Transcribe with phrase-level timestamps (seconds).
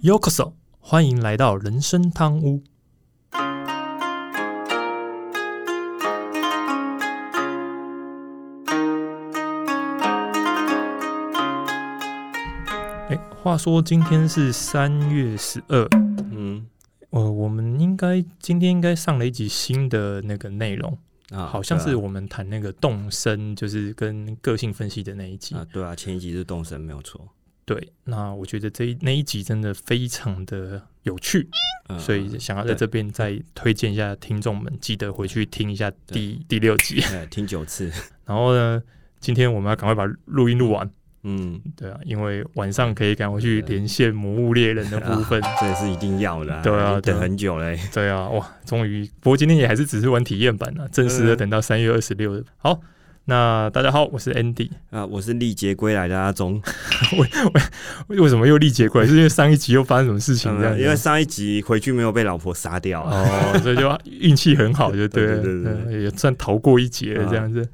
[0.00, 2.62] Yokoso，欢迎来到人生汤屋。
[13.08, 15.84] 哎，话说今天是三月十二，
[16.30, 16.64] 嗯，
[17.10, 20.96] 呃，我们应该今天应该上了一集新的那个内容，
[21.30, 25.56] 啊，好像是我们谈那个动身，就是跟个性分析的那一集。
[25.56, 27.20] 啊，对啊，前一集是动身没有错，
[27.68, 31.46] 对，那我觉得这一那一集真的非常的有趣，
[31.90, 36.98] 嗯所以想要在对这边再推荐一下听众们，记得回去听一下第第六集。
[37.02, 37.92] 对听九次，
[38.24, 38.82] 然后呢，
[39.20, 40.90] 今天我们要赶快把录音录完，
[41.24, 45.38] 嗯，对啊，因为晚上可以赶回去连线《魔物猎人》的部分。
[45.60, 52.42] 这也是一定要的、对啊对啊等很久嘞，对啊，哇，终于，不过今天也还是只是玩体验版啊，正式的嗯等到三月二十六日。
[52.56, 52.80] 好，
[53.28, 54.70] 那大家好，我是 Andy。
[54.88, 56.54] 啊，我是历劫归来的阿忠，
[57.18, 57.28] 为
[58.08, 59.06] 为为什么又历劫归来？
[59.06, 60.74] 是因为上一集又发生什么事情这样？
[60.74, 67.68] 嗯因为上一集回去没有被老婆杀掉，哦， 所以就运气很好，就对了，对对也算逃过一劫这样子。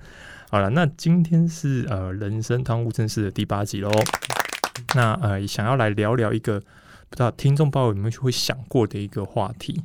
[0.51, 3.89] 好了，那今天是呃人生汤屋正式的第八集喽。
[4.97, 9.81] 那呃想要来聊聊一个不知道听众朋友有没有会想过的一个话题。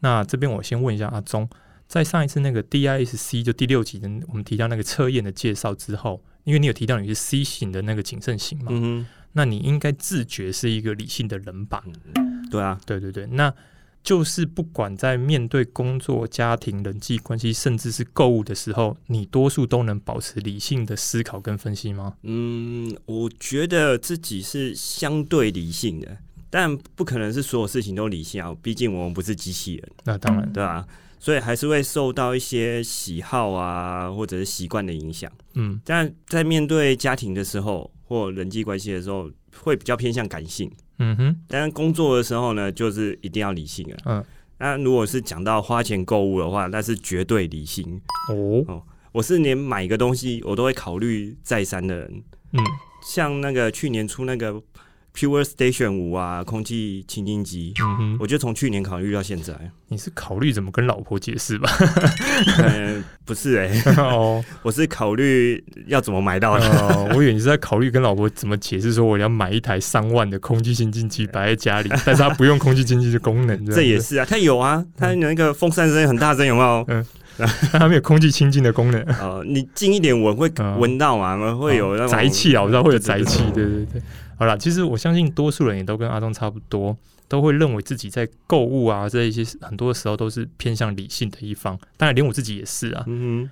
[0.00, 1.48] 那这边我先问一下阿忠，
[1.86, 11.82] 在上一次那个 DISC 就第六集的我们提到那个测验的介绍之后，因为你有提到你是 C 型的那个谨慎型嘛，嗯那你应该自觉是一个理性的人吧？
[12.14, 13.52] 哼，对啊，对对对，那
[14.02, 22.14] 就是不管在面对工作、家庭、人际关系，甚至是购物的时候，你多数都能保持理性的思考跟分析吗？
[22.22, 30.86] 嗯，我觉得自己是相对理性的，但不可能是所有事情都理性啊，毕竟我们不是机器人，那当然，对吧、
[31.24, 35.32] 所以还是会受到一些喜好啊，或者是习惯的影响。
[35.54, 39.30] 嗯但在面对家庭的时候或人际关系的时候，
[39.62, 40.70] 会比较偏向感性。
[40.98, 43.96] 嗯哼，但是工作的时候呢，就是一定要理性啊。
[44.04, 44.24] 嗯，
[44.58, 47.98] 那如果是讲到花钱购物的话，那是绝对理性。
[48.28, 52.22] 哦，我是连买一个东西我都会考虑再三的人。
[52.52, 52.60] 嗯
[53.02, 54.62] 像那个去年出那个
[55.16, 59.54] Pure Station 五啊，空气清净机，嗯哼，我就从去年考虑到现在。
[59.88, 61.70] 你是考虑怎么跟老婆解释吧？
[62.58, 66.68] 嗯， 不是哎、 哦，我是考虑要怎么买到的。
[66.68, 76.84] 哦，我以为你是在考虑跟老婆怎么解释，说我要买一台三万的空气清净机摆在家里， 但是它不用空气清净的功能，样子，这也是啊，它有啊，它那个风扇声音很大声，有没有？
[76.88, 77.04] 嗯
[77.72, 79.02] 它没有空气清净的功能。
[79.20, 81.36] 呃，你近一点闻会嗯闻到嘛？
[81.56, 84.02] 会有那种宅气啊，我知道会有宅气，对对对对。
[84.38, 86.96] 好了，其实我相信多数人也都跟阿忠差不多，
[87.28, 93.04] 都会认为自己在购物啊这一些很多时候都是偏向理性的一方，当然连我自己也是啊。
[93.06, 93.48] 嗯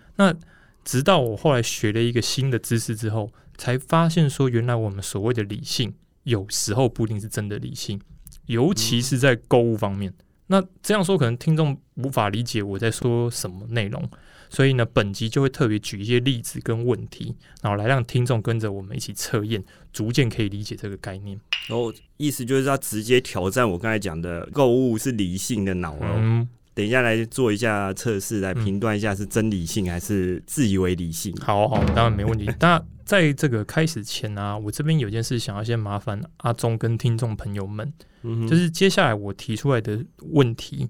[0.84, 5.94] 直到我后来学了一个新的知识之后，才发现说，原来我们所谓的理性，
[6.24, 8.00] 有时候不一定是真的理性，
[8.46, 10.12] 尤其是在购物方面。
[10.48, 14.02] 那这样说，可能听众无法理解我在说什么内容，
[14.52, 19.64] 所以呢，本集就会特别举一些例子跟问题，然后来让听众跟着我们一起测验，
[19.94, 21.38] 逐渐可以理解这个概念。
[21.38, 26.16] 哼，然后意思就是要直接挑战我刚才讲的购物是理性的脑哦。
[26.18, 31.34] 嗯，等一下来做一下测试，来评断一下是真理性还是自以为理性。
[31.40, 32.50] 好好，当然没问题。
[32.60, 37.90] 那在这个开始前呢、我这边有件事想要先麻烦阿忠跟听众朋友们。
[38.22, 40.88] 嗯，就是接下来我提出来的问题，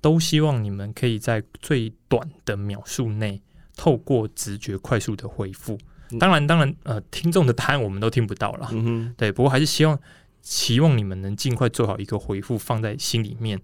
[0.00, 3.40] 都希望你们可以在最短的秒数内，
[3.76, 5.74] 透过直觉快速的回复。
[6.10, 8.70] 嗯当然，当然，呃，听众的答案我们都听不到了，
[9.14, 9.30] 对。
[9.30, 9.98] 不过还是希望
[10.40, 13.60] 期望你们能尽快做好一个回复，放在心里面，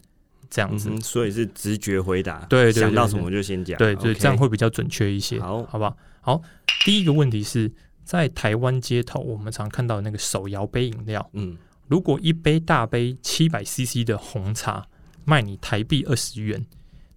[0.50, 0.90] 这样子。
[0.90, 5.96] 嗯，所以是直觉回答，对对对想到什么就先讲，对，就这样会比较准确一些，好好不好？
[6.20, 6.42] 好，
[6.84, 7.72] 第一个问题是
[8.04, 11.56] 在台湾街头，我们常看到那个手摇杯饮料，嗯
[11.88, 14.86] 如果一杯大杯七百 CC 的红茶
[15.24, 16.64] 卖你台币二十元，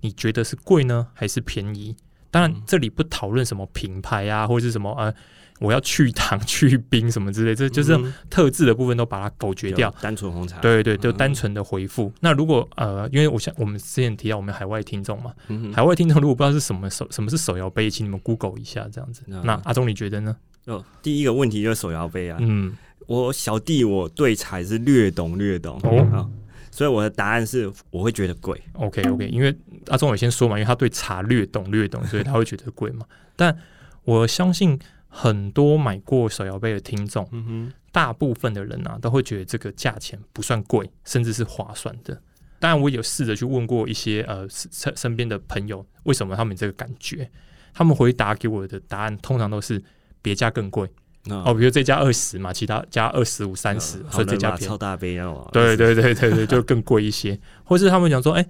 [0.01, 1.95] 你觉得是贵呢，还是便宜？
[2.29, 5.13] 当然嗯，这里不讨论什么品牌啊，或者是什么呃，
[5.59, 7.97] 我要去糖 去冰什么之类，这就是
[8.29, 9.89] 特制的部分都把它否决掉。
[9.89, 9.95] 有。
[10.01, 12.11] 单纯红茶，对对，就嗯单纯的回复。
[12.19, 19.23] 那如果呃，因为我想我们之前提到我们海外听众嘛，嗯，海外听众如果不知道是什么手什么是手摇杯，请你们 Google 一下这样子。
[19.27, 20.35] 嗯那阿忠你觉得呢？
[20.65, 22.75] 哦，第一个问题就是手摇杯啊，嗯，
[23.07, 25.79] 我小弟我对茶是略懂略懂。
[25.83, 25.99] 哦。
[26.11, 26.29] 啊，
[26.77, 29.57] 所以我的答案是我会觉得贵，OK OK，因为
[29.87, 33.03] 阿忠也先说嘛，因为他对茶略懂略懂，所以他会觉得贵嘛。
[33.35, 33.57] 但
[34.03, 34.77] 我相信
[35.07, 42.21] 很多买过手摇杯的听众，嗯哼，大部分的人啊都会觉得这个价钱不算贵，甚至是划算的。
[42.59, 47.27] 当然，我有试着去问过一些呃身身边的朋友，为什么他们这个感觉？
[47.73, 49.83] 他们回答给我的答案通常都是
[50.21, 50.87] 别家更贵。
[51.29, 54.77] 哦哦，比如这加二十嘛，其他加二十五、三十，所以这家超。
[54.77, 57.39] 大杯那种啊，对对对对对，就更贵一些。
[57.65, 58.45] 或是他们讲说，哎、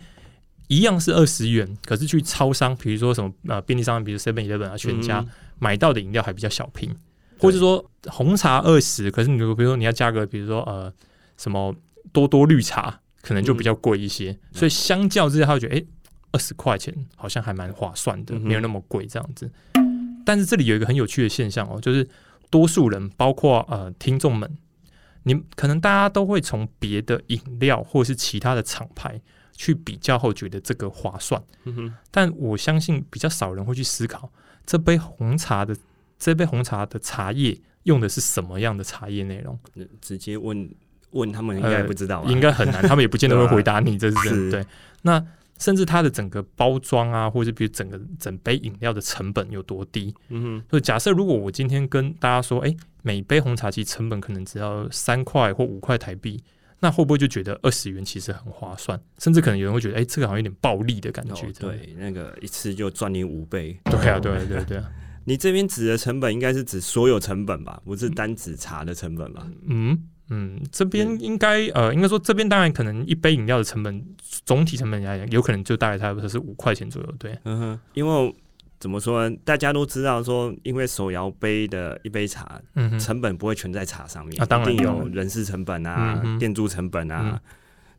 [0.68, 5.28] 一样是二十元，可是去超商，比如说什么呃便利商店，比如 Seven Eleven 啊、全家、嗯
[5.60, 6.96] 买到的饮料还比较小瓶，
[7.40, 10.94] 或者说红茶二十，可是你比如说你要加个比如说呃
[11.36, 11.76] 什么
[12.12, 14.38] 多多绿茶，可能就比较贵一些。
[14.52, 15.84] 所以相较之下，他会觉得哎，
[16.32, 19.50] 二十块钱好像还蛮划算的，嗯没有那么贵这样子。
[20.24, 22.08] 但是这里有一个很有趣的现象哦，就是
[22.50, 24.58] 多数人，包括呃听众们，
[25.24, 29.20] 你可能大家都会从别的饮料或是其他的厂牌
[29.54, 31.42] 去比较后，觉得这个划算。
[31.66, 34.32] 嗯哼，但我相信比较少人会去思考
[34.66, 35.76] 这杯红茶的
[36.18, 39.58] 这杯红茶的茶叶用的是什么样的茶叶内容，
[40.02, 40.70] 直接问
[41.12, 44.64] 问他们应该不知道应该很难，他们也不见得会回答你， 这是真是的。
[44.64, 44.70] 对，
[45.02, 45.26] 那
[45.60, 50.14] 甚至它的整个包装啊，或者比如整个整杯饮料的成本有多低？
[50.30, 56.42] 嗯哼，所以假设如果我今天跟大家说，哎、每杯红茶其实成本可能只要三块或五块台币，
[56.80, 59.00] 那会不会就觉得二十元其实很划算？
[59.18, 61.52] 甚至可能有人会觉得，哎、这个好像有点暴利的感哦觉。
[61.54, 64.92] 对，那个一次就赚你五倍， 对啊，对啊对啊对啊，
[65.26, 69.48] 你这边指的成本应该是指所有成本吧，不是单指茶的成本吧？
[69.68, 69.98] 嗯
[70.30, 74.04] 嗯，这边应该呃，应该说这边当然可能一杯饮料的成本
[74.46, 77.14] 总体成本来讲，有可能就大概差不多是五块钱左右。
[77.18, 78.36] 对，嗯哼，因为
[78.80, 79.36] 怎么说呢？
[79.44, 87.40] 大家都知道说，因为手摇杯的一杯茶嗯哼，成本不会全在茶上面，啊当然一定有人事成本啊店租成本啊，嗯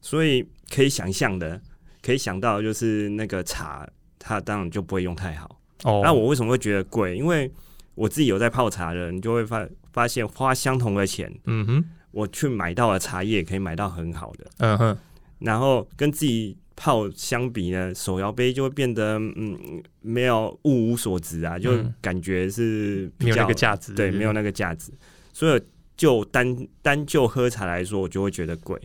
[0.00, 1.60] 所以可以想象的，
[2.00, 3.84] 可以想到就是那个茶，
[4.18, 5.60] 它当然就不会用太好。
[5.82, 7.16] 哦，那我为什么会觉得贵？
[7.16, 7.50] 因为
[7.96, 14.98] 我自己有在泡茶的，你就会发发现花相同的钱，嗯哼，我去买到的茶叶可以买到很好的，嗯哼，
[15.38, 24.92] 然后跟自己泡相比呢，手摇杯就会变得嗯没有物无所值啊，就嗯感觉是比没有那个价值，对，没有那个价值。
[25.32, 25.62] 所以
[25.96, 28.80] 就单单就喝茶来说，我就会觉得贵。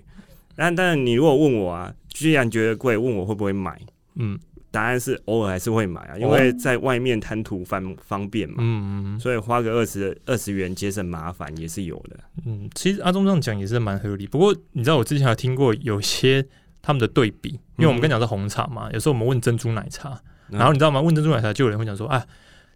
[0.55, 3.79] 但但你如果问我啊，既然觉得贵，问我会不会买？
[4.15, 12.19] 嗯答案是偶尔还是会买啊，因为在外面贪图方方便嘛，嗯嗯所以花个二十二十元节省麻烦也是有的。
[12.45, 14.27] 嗯，其实阿忠这样讲也是蛮合理。
[14.27, 16.45] 不过你知道，我之前有听过有些
[16.81, 21.01] 他们的对比，因为我们刚讲是红茶嘛，有时候我们问珍珠奶茶，嗯然后你知道吗？
[21.01, 22.25] 问珍珠奶茶就有人会讲说啊，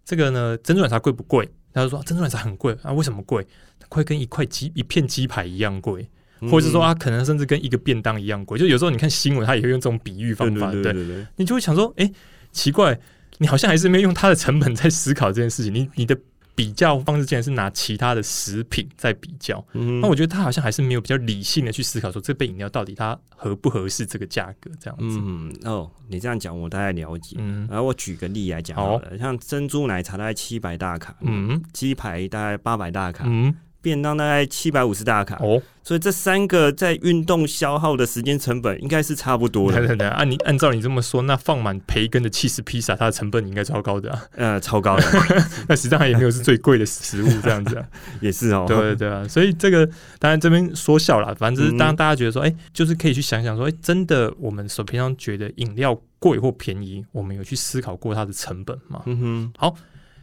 [0.06, 1.50] 这个呢珍珠奶茶贵不贵？
[1.74, 3.46] 他就说、啊珍珠奶茶很贵啊，为什么贵？
[3.90, 6.10] 快跟一块鸡一片鸡排一样贵，
[6.50, 8.58] 或者是说啊，可能甚至跟一个便当一样贵。
[8.58, 12.12] 就有时候你看新闻，他也会用这种比喻方法，对对对对，你就会想说，哎、
[12.52, 13.00] 奇怪，
[13.38, 15.74] 你好像还是没有用它的成本在思考这件事情。
[15.74, 16.18] 你你的
[16.58, 20.02] 比较方式竟然是拿其他的食品在比较，嗯。
[20.02, 25.20] 那我觉得他好像还是没有比较理性的去思考说这杯饮料到底它合不合适这个价格这样子。
[25.22, 27.36] 嗯哦，你这样讲我大概了解。
[27.38, 27.68] 嗯。
[27.70, 31.62] 然后我举个例来讲好了，像珍珠奶茶大概七百大卡，嗯。
[31.74, 44.24] 鸡排大概八百大卡，嗯，便当大概七百五十大卡，哦，所以这三个在运动消耗的时间成本应该是差不多的，按你按照你这么说，那放满培根的气势披萨，它的成本应该超高的啊。
[44.36, 45.04] 呃，超高的，
[45.70, 47.88] 那实际上也没有是最贵的食物这样子啊。
[48.20, 48.66] 也是哦。
[48.68, 49.86] 对对对啊，所以这个
[50.20, 59.02] 当然这边说笑了，反正就是嗯当大家觉得说，哎、就是可以去想想说，哎、真的我们所平常觉得饮料贵或便宜，我们有去思考过它的成本吗？
[59.06, 59.54] 嗯哼，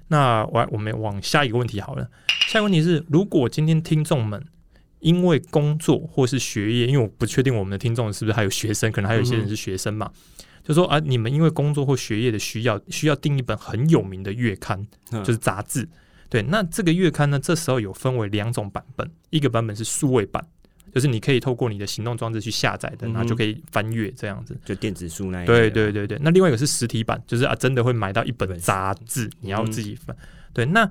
[0.08, 2.08] 那我我们往下一个问题好了。
[2.46, 4.44] 下一个问题是，如果今天听众们
[5.00, 10.10] 因为工作或是学业，因为我不确定我们的听众是不是还有学生，可能还有一些人是学生嘛，
[10.62, 15.88] 就说啊，你们因为工作或学业的需要，需要订一本很有名的月刊，嗯就是杂志。
[16.30, 20.44] 对，那这个月刊呢，这时候有分为两种版本，一个版本是数位版，
[20.94, 24.56] 就是你可以透过你的行动装置去下载的，然后就可以翻阅这样子。
[24.64, 30.16] 就电子书那一对对对对，那另外一个是实体版，就是啊，真的会买到一本本杂志，你要嗯自己翻。
[30.52, 30.88] 对，那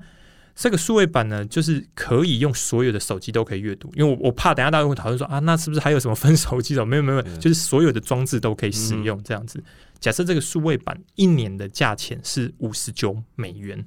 [0.54, 6.84] 这个数位版呢，就是可以用所有的手机都可以阅读，因为我我怕等下大家会讨论说啊，那是不是还有什么分手机的？
[6.84, 9.64] 没有没有，就是所有的装置都可以使用这样子。
[9.98, 13.82] 假设这个数位版一年的价钱是五十九美元，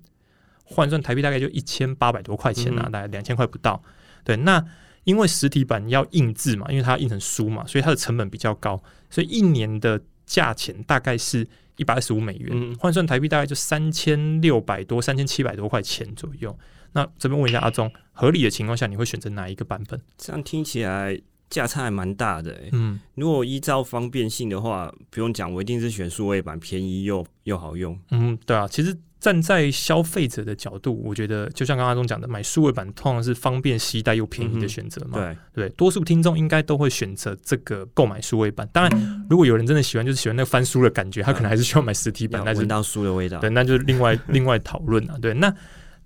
[0.63, 3.81] 换算台币大概就一千八百多块钱啊，嗯大概两千块不到。
[4.24, 4.62] 对，那
[5.07, 8.77] 因为实体版要印制嘛，因为它要印成书嘛，所以它的成本比较高，
[9.09, 11.47] 所以一年的价钱大概是
[11.77, 16.53] 一百二十五美元，嗯换算台币大概就三千六百多、三千七百多块钱左右。
[16.91, 19.97] 那这边问一下阿忠，合理的情况下，你会选择哪一个版本？
[20.17, 21.17] 这样听起来
[21.49, 22.69] 价差还蛮大的诶。
[22.73, 27.97] 嗯如果依照方便性的话，不用讲，我一定是选数位版，便宜又又好用。
[28.11, 35.17] 嗯，对啊，其实站在消费者的角度，我觉得就像刚刚阿忠讲的，买数位版通常是方便携带又便宜的选择嘛。
[35.17, 38.67] 对，对，多数听众应该都会选择这个购买数位版。
[38.71, 43.39] 当然，如果有人真的喜欢，就是喜欢那个翻书的感觉，他可能还是需要买实体版，闻到书的味道。
[43.39, 45.17] 对，那就是另外 另外讨论了。
[45.19, 45.51] 对，那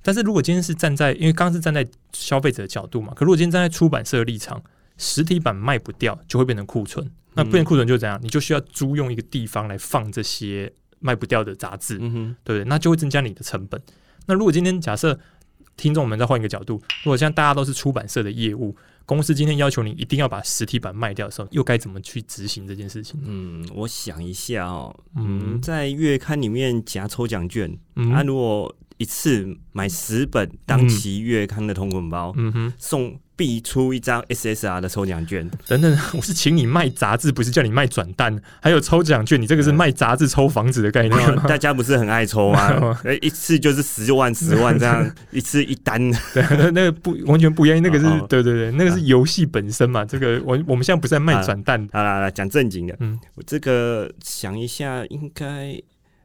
[0.02, 4.64] 但是如果今天是站在，因为刚刚是站在消费者的角度嘛，可如果今天站在出版社的立场，
[4.98, 7.12] 实体版卖不掉，就会变成库存。
[7.34, 8.20] 那变成库存就怎样？
[8.22, 12.70] 你就需要租用一个地方来放这些卖不掉的杂志，嗯，对不对？
[12.70, 13.82] 那就会增加你的成本。
[14.28, 15.20] 那如果今天假设
[15.76, 23.20] 听众们再换一个角度，如果像大家都是出版社的业务，公司今天要求你一定要把实体版卖掉的时候，又该怎么去执行这件事情？
[23.26, 41.36] 嗯，我想一下哦，嗯嗯，在月刊里面夹抽奖券，嗯啊，如果一次买十本当期月刊的同捆包，嗯哼，送必出一张 SSR 的抽奖券，等等， 我是请你卖杂志，不是叫你卖转蛋，还有抽奖券，你这个是卖杂志抽房子的概念。
[41.36, 41.44] 吗？
[41.50, 42.96] 大家不是很爱抽吗？
[43.04, 46.00] 哎， 一次就是十万、十万这样，一次一单。
[46.36, 50.06] 对，那那个不完全不一样，那个是对对对，那个是游戏本身嘛。
[50.06, 53.20] 这个我我们现在不是在卖转蛋，好啦，好啦讲正经的，嗯。
[53.34, 55.82] 我这个想一下，应该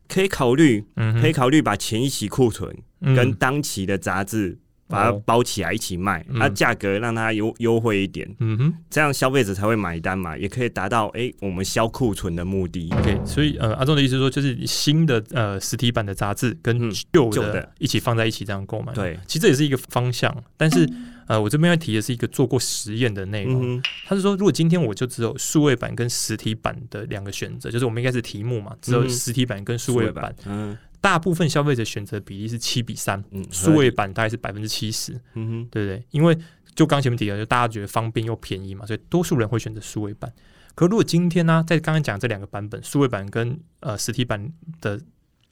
[0.07, 3.15] 可以考虑，嗯，可以考虑把前一期库存嗯。
[3.15, 4.59] 跟当期的杂志
[4.89, 5.23] 把它哦。
[5.25, 6.41] 包起来一起卖，嗯。
[6.41, 8.75] 啊，价格让它优优惠一点，嗯哼。
[8.89, 12.89] 这样消费者才会买单嘛，也可以达到哎、我们销库存的目的。
[12.99, 20.89] ，OK，所以呃，阿忠的意思是说，就是新的呃实体版的杂志跟嗯旧的一起放在一起这样购买，，对，其实这也是一个方向，但是
[21.27, 29.11] 呃，我这边要提的是一个做过实验的内容，他是说，如果今天我就只有数位版跟实体版的两个选择，就是我们应该是题目嘛，只有嗯。
[29.11, 30.77] 实体版跟数位版，，嗯
[31.07, 36.05] 大部分消费者选择比例是七比三，嗯，数位版大概是百分之七十，嗯哼，对不对？
[36.11, 36.37] 因为
[36.75, 40.33] 就刚前面提到，就大家觉得方便又便宜嘛，所以多数人会选择数位版。
[40.75, 45.01] 可如果今天呢、在刚刚讲这两个版本，数位版跟呃实体版的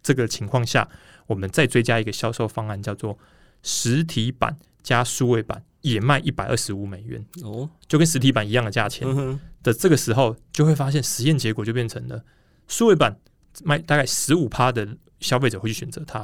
[0.02, 0.88] 这个情况下，
[1.28, 3.16] 我们再追加一个销售方案，叫做
[3.62, 9.06] 实体版加数位版也卖一百二十五美元，哦，就跟实体版一样的价钱
[9.62, 12.24] 的这个时候，就会发现实验结果就变成了
[12.66, 13.16] 数位版
[13.62, 16.20] 卖大概十五趴的消费者会去选择它，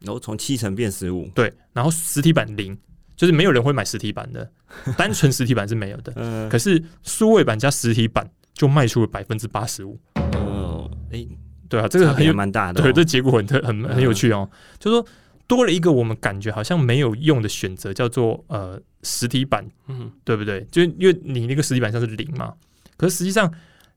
[0.00, 2.76] 然后从七成变十五，对，然后实体版零，
[3.16, 4.50] 就是没有人会买实体版的，
[4.98, 6.12] 单纯实体版是没有的。
[6.16, 9.98] 嗯，可是数位版加实体版就卖出了百分之八十五，
[10.34, 11.26] 哦，哎，
[11.68, 14.48] 对啊，这个很有，蛮大的哦，对，这结果很特很很有趣哦。
[14.78, 15.06] 就说
[15.46, 20.10] 多了一个我们感觉好像没有用的选择，叫做呃实体版，嗯。
[20.24, 20.62] 对不对？
[20.70, 22.52] 就因为你那个实体版上是零嘛，
[22.98, 23.50] 可是实际上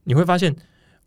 [0.04, 0.54] 你会发现，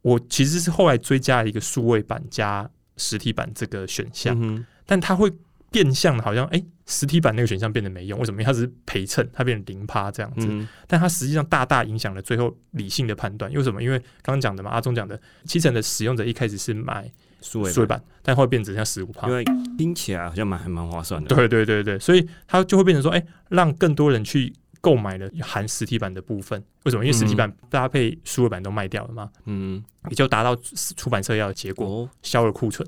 [0.04, 5.32] 我其实是后来追加了一个数位版加实体版这个选项，嗯，但它会
[5.72, 8.42] 变相的，好像哎、实体版那个选项变得没用，为什么？
[8.42, 13.52] 因为它只是陪衬，它变成零趴这样子，嗯但它实际上大大影响了最后理性的判断。
[13.52, 13.84] 为什么？
[13.84, 17.12] 因为刚刚讲的嘛，阿忠讲的，七成的使用者一开始是买
[17.42, 19.36] 数位版，但后来变只剩下十五趴因。
[19.36, 19.44] 为
[19.78, 24.54] 听起来好像蛮还蛮划算的，对对对对，所以它就会变成说，哎、让更多人去
[24.86, 26.64] 购买了含实体版的部分。
[26.84, 27.04] 为什么？
[27.04, 30.56] 因为实体版搭配数位版都卖掉了嘛，嗯，也就达到
[30.96, 32.88] 出版社要的结果，哦，销了库存。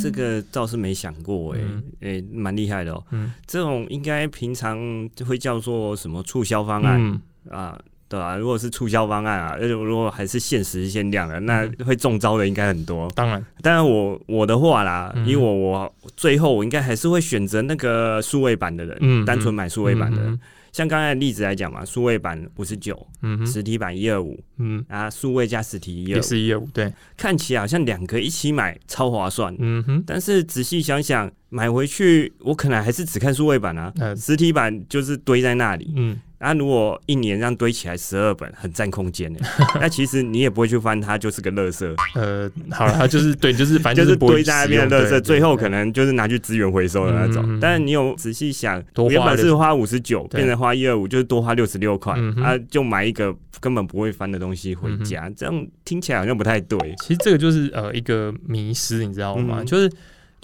[0.00, 3.00] 这个倒是没想过，哎嗯，哎，蛮厉害的哦。
[3.12, 7.20] 嗯这种应该平常就会叫做什么促销方案嗯，
[7.56, 7.78] 啊？
[8.08, 13.08] 对啊，如果是促销方案啊，而且如果还是限时限量的，那嗯会中招的应该很多。
[13.14, 20.22] 当然，当然我我的话啦，嗯因为我我最后我应该还是会选择那个数位版的人，嗯单纯买数位版的。
[20.22, 20.40] 嗯
[20.76, 23.46] 像刚才的例子来讲嘛，数位版五十九，嗯哼。
[23.46, 29.56] 实体版一二五，嗯，啊，数位加实体一二也五，是业务，对，看起来好像两个一起买超划算。
[29.58, 35.92] 嗯哼，但是仔细想想，买回去我可能还是只看数位版啊，呃，实体版就是堆在那里。
[35.96, 39.40] 嗯，啊，如果一年这样堆起来十二本，很占空间的。
[39.80, 47.42] 那其实你也不会去翻它，就是个垃圾，呃，好了，它就是对，就是反正就是 是堆在那边的垃圾，使用对最后可能就是拿去资源回收的那种。
[47.44, 52.12] 嗯嗯嗯但是你有仔细想，原本是花五十九，对变成花一二五，就是多花六十六块
[52.42, 56.76] 啊，就买一个根本不会翻的东西回嗯家，这样听起来好像不太对。
[57.00, 59.58] 其实这个就是呃一个迷失，你知道吗？
[59.60, 59.88] 嗯就是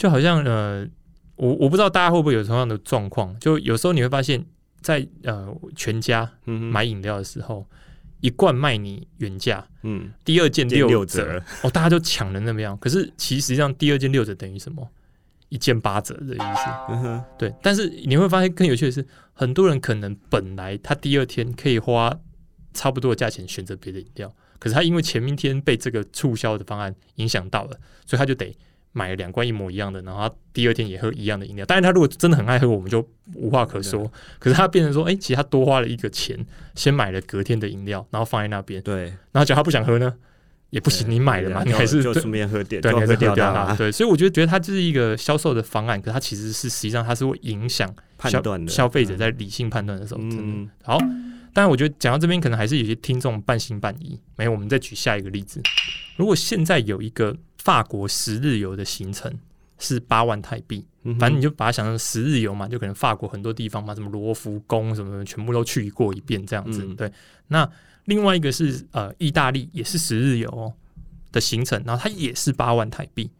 [0.03, 0.85] 就好像呃，
[1.37, 4.45] 我我不知道大家会不会有同样的状况，就有时候你会发现
[4.81, 7.65] 在呃全家买饮料的时候，
[8.19, 12.77] 一罐卖你原价，嗯，第二件减六六折，哦，大家就抢的那么样。
[12.79, 14.85] 可是其实际上第二件六折等于什么？
[15.51, 17.23] 一件八折的意思。
[17.39, 22.13] 对，但是你会发现更有趣的是，很多人可能本来他第二天可以花
[22.75, 28.53] 差不多的价钱选择别的饮料，可是他因为前一天被这个促销的方案影响到了，所以他就得
[28.93, 31.65] 买了两罐一模一样的，然后他第二天也喝一样的饮料。
[31.67, 34.11] 但是，他如果真的很爱喝，我们就无话可说。
[34.39, 36.39] 可是他变成说，哎、其实他多花了一个钱，
[36.75, 40.15] 先买了隔天的饮料，然后放在那边，对，然后假如他不想喝呢，
[40.71, 43.35] 也不行，你买了嘛，你还是顺便喝点，对，你还是喝掉它。
[43.35, 50.99] 掉它，对，所以我觉得觉得它就是一个销售的方案，可它其实是实际上它是会影响判断的消费者在理性判断的时候，嗯，好。
[51.55, 54.19] 当然，我觉得讲到这边，可能还是有些听众半信半疑。
[54.37, 55.61] 没有，我们再举下一个例子。
[56.17, 59.33] 如果现在有一个法国十日游的行程，
[59.79, 60.87] 是八万台币。
[61.05, 66.85] 嗯反正你就把它想成十日游嘛，就可能法国很多地方嘛，什么罗浮宫什么的，全部都去过一遍这样子。
[66.85, 67.13] 嗯对，
[67.49, 67.69] 那
[68.05, 70.73] 另外一个是呃意大利，也是十日游、哦、
[71.33, 73.31] 的行程，然后它也是八万台币。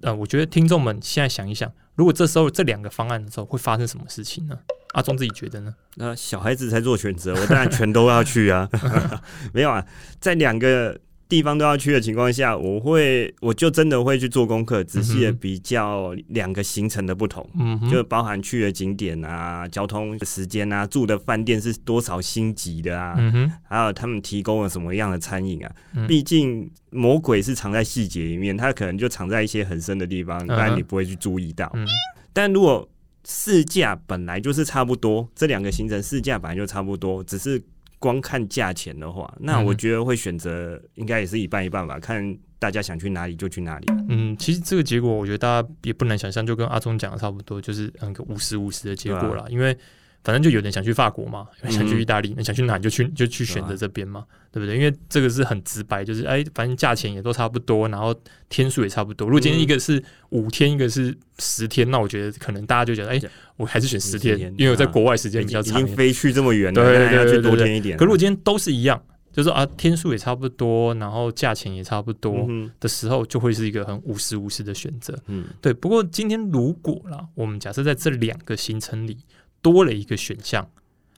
[0.00, 4.58] 呃，我觉得听众们现在想一想，如果这时候这两个方案的时候，会发生什么事情呢？
[4.92, 5.74] 阿忠自己觉得呢？
[5.96, 8.66] 那小孩子才做选择，我当然全都要去啊。
[9.52, 9.84] 没有啊，
[10.20, 17.48] 在两个地方都要去的情况下，我会我就真的会去做功课，仔细的比较两个行程的不同。
[17.58, 25.72] 嗯，就包含去的景点啊、交通时间啊、住的饭店是多少星级的啊，嗯哼，还有他们提供了什么样的餐饮啊。
[25.94, 31.70] 嗯毕竟魔鬼是藏在细节里面，它可能就藏在一些很深的地方，当然你不会去注意到。
[31.74, 31.86] 嗯
[32.32, 32.88] 但如果
[33.26, 37.62] 市价本来就是差不多，这两个行程市价本来就差不多，只是
[38.04, 43.86] 光看价钱的话，那嗯我觉得会选择应该也是一半一半吧，看大家想去哪里就去哪里。
[44.10, 49.46] 嗯，其实这个结果我觉得大家也不难想象，就跟阿忠讲的差不多，就是嗯个五十五十的结果对啦。
[49.48, 49.74] 因为
[50.24, 54.74] 反正就有人想去法国嘛，有人想去嗯意大利，那、想去哪你就去就去选择这边嘛，对不对？
[54.74, 58.14] 因为这个是很直白，就是哎，反正价钱也都差不多，然后
[58.48, 59.28] 天数也差不多。
[59.28, 63.20] 如果今天嗯一个是五天，一个是十天，那我觉得可能大家就觉得，哎，
[63.58, 67.98] 我还是选十天，因为我在啊国外时间比较长飞去这么远了，对对对对多天一点啊。
[67.98, 68.98] 可如果今天都是一样，
[69.30, 72.48] 就是啊天数也差不多，然后价钱也差不多
[72.80, 75.18] 的时候，就会是一个很五十五十的选择。
[75.26, 79.18] 嗯对，不过今天如果啦，我们假设在这两个行程里
[79.64, 80.70] 多了一个选项，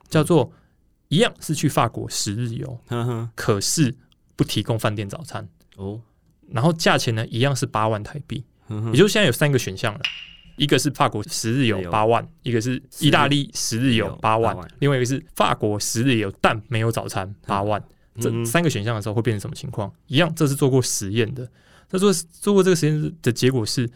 [0.07, 0.53] 叫做
[1.09, 2.79] 一样是去法国十日游，
[3.35, 3.93] 可是
[4.37, 5.99] 不提供饭店早餐，哦，
[6.49, 8.45] 然后价钱呢一样是八万台币，
[8.93, 9.99] 也就是现在有三个选项了。
[10.55, 17.83] 一个是法国十日游八万，一个是意大利十日游八万万，另外一个是法国十日游但没有早餐八万。
[18.19, 19.93] 这三个选项的时候会变成什么情况？
[20.07, 21.47] 一样，这是做过实验的。
[21.89, 23.87] 他做做过这个实验的结果是，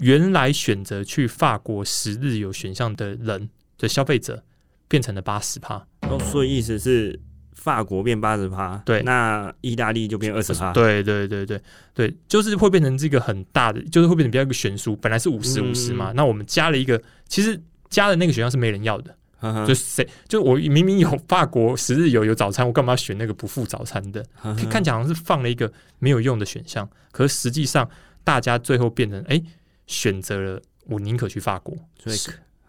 [0.00, 3.48] 原来选择去法国十日游选项的人
[3.82, 4.42] 的消费者
[4.88, 5.86] 变成了八十趴。
[6.02, 7.18] 哦，所以意思是
[7.52, 11.60] 法国变八十趴，对那意大利就变二十趴，对对对对
[11.92, 14.96] 对，就是会变成这个很大的，就是会变成比较一个悬殊。
[14.96, 19.14] 本来是五十五十嘛，那我们加了一个，其实加的那个选项是没人要的，
[19.66, 24.24] 就谁就我明明有法国十日游有早餐，我干嘛要选那个不付早餐的？
[24.42, 27.88] 看看起来好像是放了一个没有用的选项，可是实际上
[28.24, 29.40] 大家最后变成哎、
[29.86, 32.16] 选择了我宁可去法国，所以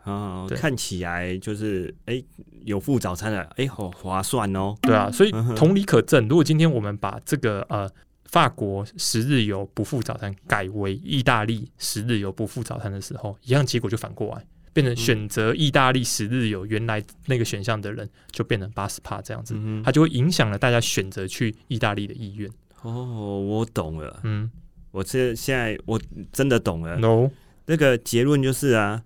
[0.03, 2.23] 是哦，看起来就是哎、
[2.65, 4.75] 有付早餐的，哎、好划算哦。
[4.81, 7.89] 对啊，所以同理可证，如果今天我们把这个呃
[8.25, 14.45] 法国十日游不付早餐改为意大利十日游不付早餐的时候，一样结果就反过来。
[14.73, 22.49] 变成选择意大利十日游原来那个选项的人，就变成八十帕这样子，嗯它就会影响了大家选择去意大利的意愿。
[22.81, 24.49] 哦，我懂了，嗯
[24.89, 26.97] 我这现在我真的懂了。
[26.97, 27.29] ，no，
[27.67, 29.03] 那个结论就是啊，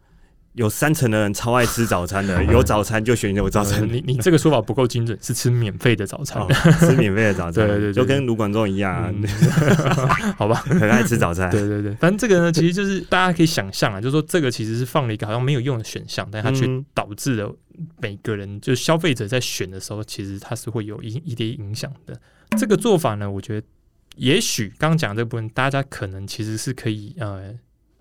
[0.58, 6.48] 有三成的人超爱吃早餐的， 有早餐就选有早餐呃，你你这个说法不够精准，是吃免费的早餐哦。
[6.80, 9.24] 吃免费的早餐， 对对对就跟卢广仲一样啊，嗯
[10.36, 11.50] 好吧，很爱吃早餐。
[11.52, 17.56] 对对对，反正这个呢，其实就是大家可以想象啊，就是说这个其实是放了一个好像没有用的选项，但它却嗯导致了
[18.02, 22.20] 每个人就是消费者在选的时候，其实它是会有一一点影响的。
[22.58, 23.68] 这个做法呢，我觉得
[24.16, 27.54] 也许刚刚讲这部分，大家可能其实是可以呃。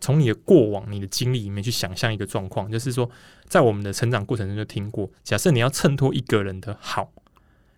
[0.07, 3.11] 从你的过往、你的经历里面去想象一个状况，就是说，
[3.49, 7.11] 在我们的成长过程中就听过，假设你要衬托一个人的好，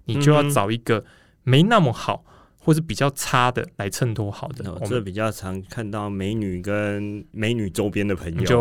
[0.04, 1.02] 你就要找一个
[1.44, 2.22] 没那么好
[2.58, 4.70] 或是比较差的来衬托好的。
[4.70, 8.60] 哦我，们这比较常看到美女跟美女周边的朋友，就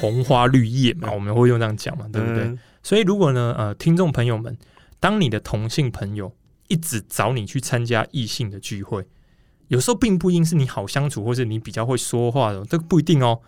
[0.00, 2.44] 红花绿叶嘛， 我们会用这样讲嘛，对不对？
[2.44, 4.56] 嗯所以如果呢，呃，听众朋友们，
[4.98, 6.32] 当你的同性朋友
[6.68, 9.04] 一直找你去参加异性的聚会，
[9.68, 13.40] 有时候并不一定是你好相处，或是你比较会说话的，这个不一定哦，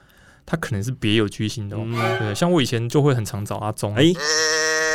[0.44, 1.82] 他可能是别有居心的哦。
[1.84, 2.18] 嗯。
[2.18, 4.04] 对，像我以前就会很常找阿忠，哎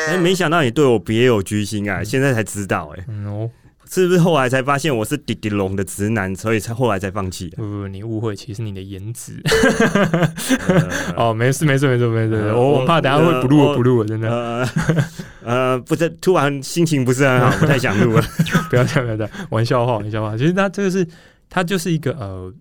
[0.09, 2.03] 哎，没想到你对我别有居心啊！
[2.03, 3.49] 现在才知道，哎，嗯哦，
[3.93, 7.47] 是不是后来才发现我是迪迪龙的直男，所以才后来才放弃？
[7.49, 9.39] 不不，你误会，其实你的颜值。
[10.67, 10.89] 呃。
[11.29, 14.27] 哦，没事没事没事没事，呃我我我怕等下会不录不录了，真的。
[14.27, 14.67] 呃
[15.45, 18.23] 呃，不是，突然心情不是很好， 不太想录了。
[18.67, 21.07] 不要这样不要这样，玩笑话玩笑话，其实他这个是
[21.47, 22.51] 他就是一个呃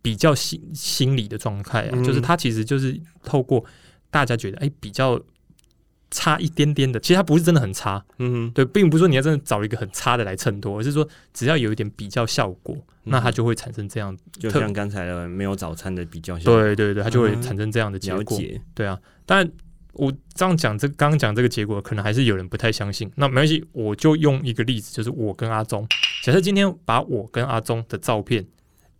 [0.00, 2.04] 比较心心理的状态啊，嗯。
[2.04, 3.64] 就是他其实就是透过
[4.12, 5.20] 大家觉得哎、比较
[6.10, 18.40] 差一点点的，其实它不是真的很差，嗯对，并不是说你要真的找一个很差的来衬托，而是说只要有一点比较效果，嗯那它就会产生这样，就像刚才的没有早餐的比较效果，对对对，它就会嗯产生这样的结果。
[18.74, 19.48] 对啊，但
[19.92, 23.10] 我这样讲，这刚刚讲这个结果，可能还是有人不太相信。
[23.16, 25.86] 那没关系，我就用一个例子，就是我跟阿忠。
[26.22, 28.46] 假设今天把我跟阿忠的照片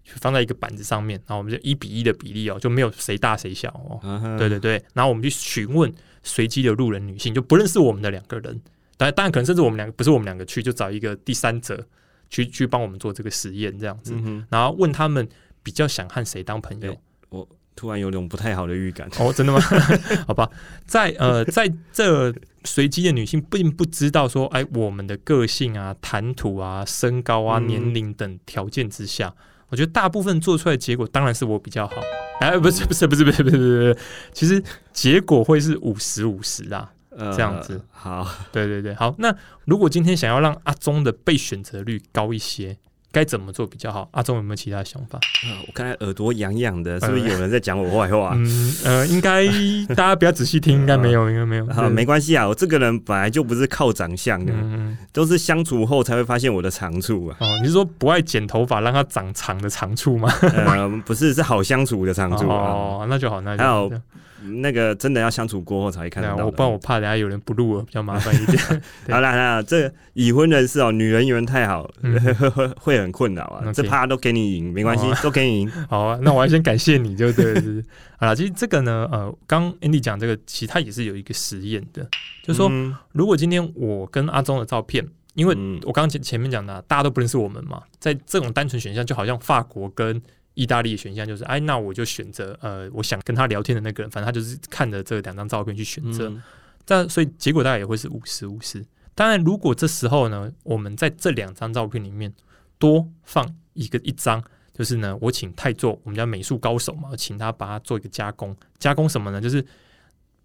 [0.05, 4.37] 放在一个板子上面，然后我们就一比一的比例哦，就没有谁大谁小哦。
[4.37, 8.61] 对对对，然后我们去询问随机的路人女性，就不认识我们的两个人，
[8.96, 11.87] 当然当然可能甚至我们两个不是我们两个去，就找一个第三者
[12.31, 15.28] 去去帮我们做这个实验这样子，嗯，然后问他们
[15.62, 16.96] 比较想和谁当朋友
[17.28, 17.48] 我。
[17.78, 19.09] 突然有种不太好的预感。
[19.20, 19.61] 哦，真的吗？
[20.26, 20.50] 好吧，
[20.85, 29.33] 在呃，在这随机的女性并不知道说，哎，我们的个性啊、谈吐啊、身高啊、嗯年龄等条件之下，
[29.68, 31.94] 我觉得大部分做出来的结果当然是我比较好。
[32.40, 33.98] 哎，不是，不是，不是，不是，不是，不是，不是
[34.33, 36.92] 其实结果会是五十五十啊。
[37.11, 39.12] 呃这样子好，对对对，好。
[39.18, 42.78] 那如果今天想要让阿忠的被选择率高一些，
[43.11, 44.09] 该怎么做比较好？
[44.12, 45.18] 阿忠有没有其他想法？
[45.44, 48.33] 呃我刚才耳朵痒痒的，是不是有人在讲我坏话？
[48.37, 49.47] 嗯呃，应该
[49.94, 51.66] 大家不要仔细听， 应该没有，应该没有。
[51.68, 54.97] 好，对没关系啊，我这个人本来就不是靠长相的，嗯。
[55.12, 57.37] 都是相处后才会发现我的长处啊。
[57.40, 60.33] 哦，你是说不爱剪头发，让它长长的长处吗？
[60.42, 62.71] 呃，不是，是好相处的长处啊。
[62.71, 63.97] 哦，那就好，那就还有好。
[64.42, 66.44] 那个真的要相处过后才会看到的。
[66.44, 68.59] 我不然我怕等下有人不录了，比较麻烦一点。
[69.07, 72.14] 对好啦，那这已婚人士哦，女人缘太好，嗯
[72.81, 73.72] 会很困扰啊。
[73.72, 75.70] 这趴都给你赢，没关系啊，都给你赢。
[75.88, 77.83] 好啊，那我要先感谢你，就对了？
[78.18, 82.03] 好了，其实这个呢，呃，刚 Andy 讲这个，其实它也是有一个实验的，
[82.42, 90.20] 就是说，嗯如果今天我跟阿忠的照片，因为嗯我刚刚前前面讲的啊、大家都不认识我们嘛，在这种单纯选项，就好像法国跟
[90.59, 96.29] 意大利的选项就是，哎，那我就选择呃，我想跟他聊天的那个人，反正他就是看着这两张照片去选择。
[96.29, 96.42] 嗯
[96.90, 98.83] 但所以结果大概也会是五十五十。
[99.14, 102.33] 当然，如果这时候呢，我们在这两张照片里面
[102.79, 104.42] 多放一个一张，
[104.73, 109.38] 就是呢，我请泰做我们家美术高手嘛，请他把它做一个加工，加工什么呢？
[109.38, 109.62] 就是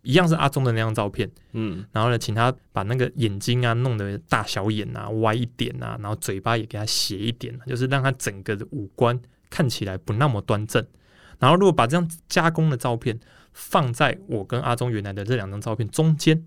[0.02, 9.18] 一样是阿忠的那张照片，嗯然后呢，请他把那个眼睛啊弄得大小眼啊歪一点啊，然后嘴巴也给他斜一点，就是让他整个的五官
[9.54, 10.84] 看起来不那么端正。
[11.38, 13.20] 然后如果把这张加工的照片
[13.52, 16.44] 放在我跟阿忠原来的这两张照片中间，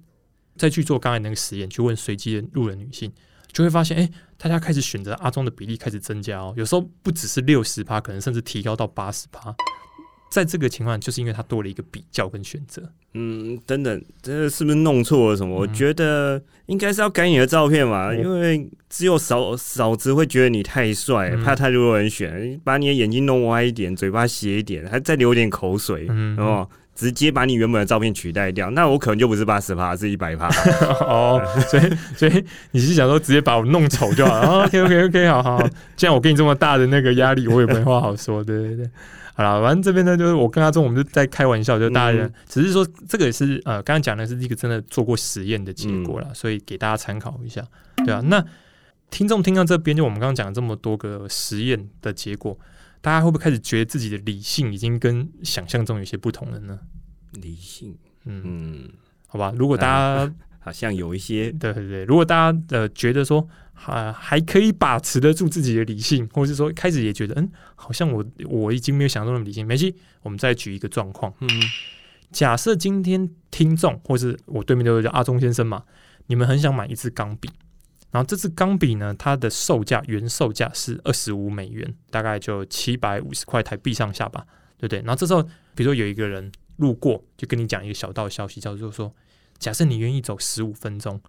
[0.57, 3.13] 再去做刚才那个实验，去问随机的路人女性，
[3.53, 9.55] 就会发现，哎，大家开始选择阿忠的比例开始增加哦，有时候不只是六十趴，可能甚至提高到八十趴。
[10.29, 12.83] 在这个情况，就是因为它多了一个比较跟选择。
[13.15, 15.61] 嗯，等等，这是不是弄错了什么？
[15.61, 30.49] 我嗯觉得应该是要改你的照片嘛，嗯因为只有嫂嫂子会觉得你太帅，嗯怕太多人选，把你的眼睛弄歪一点，嘴巴斜一点，还再流点口水，嗯，哦，直接把你原本的照片取代掉，那我可能就不是八十趴，是一百趴。
[31.07, 31.83] 哦，所以
[32.15, 38.91] 所以你是想说直接把我弄丑就好了？OK OK OK，好好好，既然我给你这么大的那个压力，我也没话好说，对对对。
[39.37, 47.63] 好了，反正这边呢，就是我跟阿忠，我们就在开玩笑，就大家、嗯只是说这个也是呃，刚刚讲的是一个真的做过实验的结果啦，所以给大家参考一下，
[48.05, 48.23] 对啊。
[48.25, 48.43] 那
[49.11, 52.59] 听众听到这边，就我们刚刚讲了这么多个实验的结果，
[53.03, 56.79] 大家会不会开始觉得自己的理性已经跟想象中有些不同了呢？
[57.33, 57.95] 理性，
[58.25, 58.91] 嗯，嗯，
[59.27, 60.35] 好吧，如果大家
[60.67, 71.49] 好像有一些，对对对，如果大家呃觉得说还、还可以把持得住自己的理性，或者是说开始也觉得嗯，好像我我已经没有想象中那么理性，没关系，我们再举一个状况，嗯。
[72.33, 75.85] 假设今天听众或是我对面的叫阿忠先生嘛，
[76.27, 77.49] 你们很想买一支钢笔，
[78.11, 84.45] 然后这支钢笔呢，它的售价原售价是二十五美元，大概就七百五十块台币上下吧，
[84.77, 84.99] 对不对？
[85.03, 85.41] 然后这时候
[85.77, 89.15] 比如说有一个人路过，就跟你讲一个小道消息，叫做说，
[89.59, 91.21] 假设你愿意走十五分钟，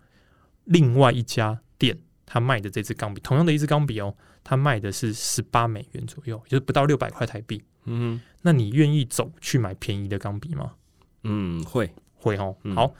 [0.65, 7.63] 另外一家店他卖的这支钢笔，同样的一支钢笔哦，他卖的是十八美元左右，就是不到六百块台币。
[7.85, 10.73] 嗯那你愿意走去买便宜的钢笔吗？
[11.23, 12.55] 嗯，会，会哦。
[12.63, 12.93] 嗯好，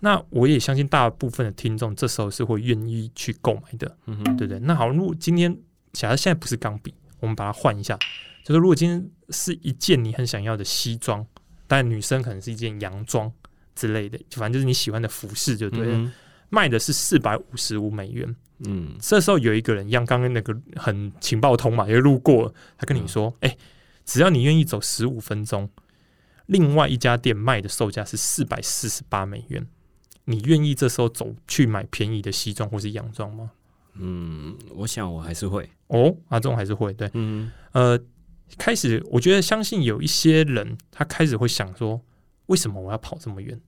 [0.00, 4.58] 那我也相信大部分的听众这时候是会愿意去购买的，嗯哼，对不对？
[4.60, 5.56] 那好，如果今天
[5.92, 7.96] 假设现在不是钢笔，我们把它换一下，
[8.44, 11.24] 就是如果今天是一件你很想要的西装，
[11.68, 13.32] 但女生可能是一件洋装
[13.74, 15.96] 之类的，就反正就是你喜欢的服饰就对了。
[15.96, 16.12] 嗯
[16.50, 18.36] 卖的是四百五十五美元。
[18.60, 18.94] 嗯。
[19.00, 23.56] 这时候有一个人，一样刚刚那个很情报通嘛，也路过，他跟你说：“哎、
[24.04, 25.68] 只要你愿意走十五分钟，
[26.46, 29.66] 另外一家店卖的售价是四百四十八美元，
[30.26, 33.50] 你愿意这时候走去买便宜的西装或是洋装吗？
[33.94, 37.50] 嗯，我想我还是会，？”哦，啊，这种还是会对，嗯。
[37.72, 37.98] 呃，
[38.58, 42.00] 开始我觉得相信有一些人，他开始会想说，
[42.46, 43.60] 为什么我要跑这么远？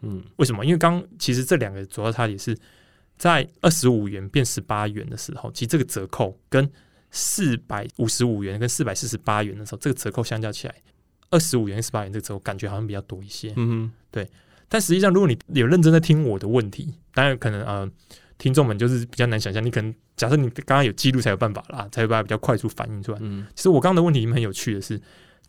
[0.00, 0.64] 嗯为什么？
[0.64, 2.56] 因为刚其实这两个主要差别是
[3.16, 6.70] 在二十五元变十八元的时候，其实这个折扣跟
[7.10, 10.74] 四百五十五元跟四百四十八元的时候，这个折扣相较起来，
[11.30, 13.52] 二十五元跟十八元这个折扣感觉好像比较多一些。
[13.56, 14.28] 嗯对
[14.68, 17.90] 但实际上，如果你有认真的听我的问题，当然可能呃，
[18.36, 23.18] 听众们就是比较难想象，你可能假设你刚刚有记录才有办法啦，才有办法比较快速反应出来。
[23.20, 25.00] 嗯其实我刚刚的问题很有趣的是，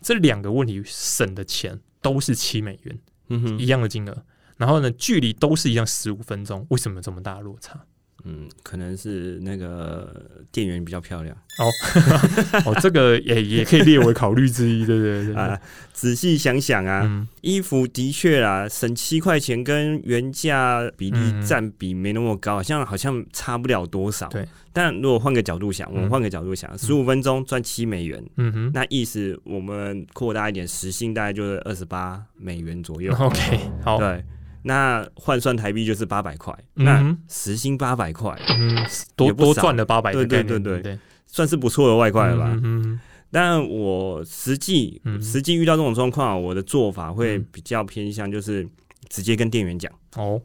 [0.02, 4.26] 这两个问题省的钱都是七美元，嗯哼一样的金额，
[4.58, 7.86] 然后呢，距离都是一样十五分钟，为什么这么大的落差？
[8.26, 11.36] 嗯，可能是那个店员比较漂亮。
[11.58, 11.68] 哦，
[12.66, 15.26] 哦这个也也可以列为考虑之一，对对？
[15.26, 15.36] 对对。
[15.36, 15.60] 啊。
[15.94, 17.28] 仔细想想啊，嗯。
[17.42, 24.28] 衣服的确啊，省七块钱跟原价比例嗯占比没那么高，好像好像差不了多少。
[24.30, 28.72] 对，但如果换个角度想，我们嗯换个角度想，十五分钟赚七美元，嗯哼。
[28.74, 33.14] 那意思我们扩大一点，时薪大概就是二十八美元左右。
[33.14, 34.24] ，OK，好，对，
[34.64, 40.82] 那换算台币就是八百块，那时薪八百块，嗯，多多赚了八百的对，对对对。
[40.82, 42.60] 对，算是不错的外快了吧？
[42.64, 43.00] 嗯
[43.32, 47.46] 但我实际嗯实际遇到这种状况，我的做法会嗯。
[47.52, 48.68] 比较偏向就是
[49.08, 49.92] 直接跟店员讲。
[50.16, 50.42] 哦，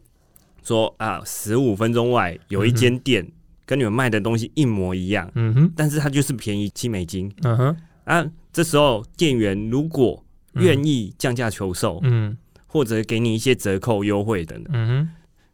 [0.62, 3.26] 说啊，十五分钟外有一间店
[3.64, 7.32] 跟你们卖的东西一模一样，嗯哼，但是它就是便宜七美金。
[7.42, 8.26] 嗯哼，啊。
[8.52, 12.36] 这时候店员如果愿意降价求售，嗯
[12.74, 15.08] 或者给你一些折扣优惠等等，嗯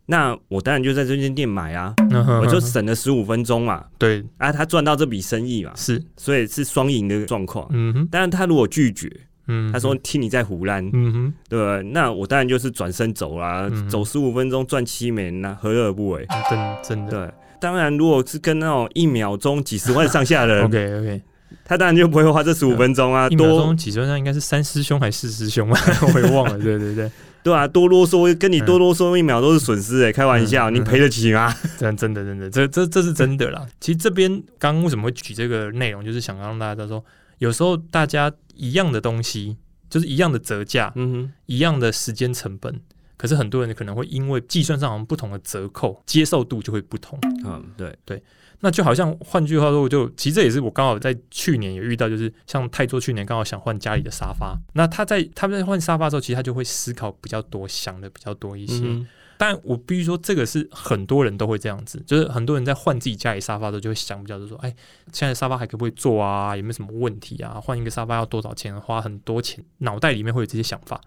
[0.07, 7.69] 那我当然就在这间店买啊，嗯哼我就省了十五分钟嘛，对，啊，他赚到这笔生意嘛，是，所以是双赢的状况。
[7.71, 9.09] 嗯哼，但是他如果拒绝，
[9.49, 11.83] 嗯，他说听你在胡乱，嗯哼，对吧？
[11.93, 16.27] 那我当然就是转身走啦，嗯走十五分钟赚七美，那何乐而不为？
[16.49, 17.27] 真真的。
[17.27, 21.23] 对，当然如果是跟那种一秒钟几十万上下的人，， OK OK，
[21.65, 25.81] 他当然就不会花这十五分钟啊，一秒多钟几分钟应该是三师兄还是四师兄啊？
[26.15, 27.11] 我也忘了，对对对，
[27.43, 31.55] 对啊，多啰嗦跟你多啰嗦一秒都是损失哎，开玩笑，嗯你赔得起吗？
[31.79, 33.67] 真真的真的，这这这是真的啦。
[33.81, 37.05] 其实这边刚刚为什么会举这个内容，就是想让大家说，
[37.39, 39.57] 有时候大家一样的东西，
[39.89, 42.81] 就是一样的折价，嗯哼一样的时间成本，
[43.17, 47.19] 可是很多人可能会因为计算上好像不同的折扣，接受度就会不同。
[47.45, 48.23] 嗯，对，对，
[48.61, 58.85] 那就好像换句话说，我就其实这也是我刚好在去年有遇到，就是像泰做去年刚好想换家里的沙发，那他在他们在换沙发的时候，其实他就会思考比较多，想的比较多一些。
[58.85, 59.07] 嗯
[59.41, 64.69] 但我必须说，这个是很多人都会这样子，就是很多人在换自己家里沙发的时候，就会想比较多说，哎，
[65.15, 66.55] 现在沙发还可不可以坐啊？
[66.55, 67.59] 有没有什么问题啊？
[67.59, 68.79] 换一个沙发要多少钱？
[68.79, 71.01] 花很多钱，脑袋里面会有这些想法。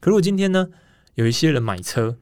[0.00, 0.66] 可如果今天呢，
[1.14, 2.16] 有一些人买车，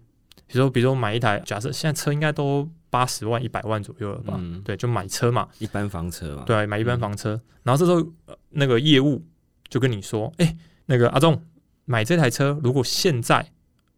[0.47, 4.37] 比如说，比如说买一台，假设现在车应该都八十万、一百万左右了吧？
[4.39, 7.39] 嗯对，就买车嘛，一般房车嘛，对，买一般房车。
[7.63, 9.23] 然后这时候、呃那个业务
[9.69, 10.57] 就跟你说，哎，
[10.87, 11.39] 那个阿忠
[11.85, 13.53] 买这台车，如果现在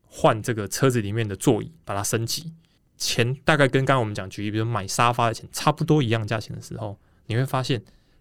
[0.09, 2.53] 换这个车子里面的座椅，把它升级，
[2.97, 7.81] 钱大概跟刚刚我们讲举例，比如买沙发的钱差不多一样价钱的时候，你会发现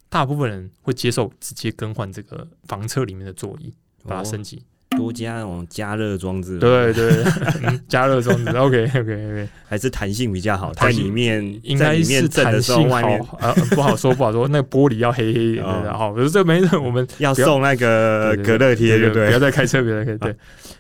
[0.10, 4.63] 大部分人会接受直接更换这个房车里面的座椅，把它升级。
[4.98, 7.24] 多加那种加热装置，，对对，
[7.64, 8.52] 嗯 加热装置。
[8.58, 19.28] OK OK OK，还是弹性比较好，在里面应该是弹性好，呃，不好说不好说， 那个玻璃要黑黑的，哦对好，可是这没事，我们要要送那个隔热贴，对不对？
[19.28, 20.18] 不要再开车，不要再开车。
[20.18, 20.36] 对，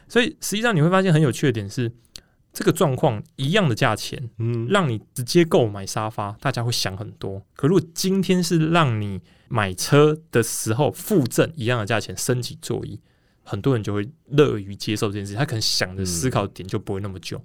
[0.07, 1.91] 所以实际上你会发现很有趣的点是，
[2.53, 7.41] 这个状况一样的价钱，嗯，让你直接购买沙发，大家会想很多。
[7.55, 12.99] 可如果今天是让你买车的时候附赠一样的价钱升级座椅，
[13.49, 17.41] 很多人就会乐于接受这件事情，他可能想的思考点就不会那么久。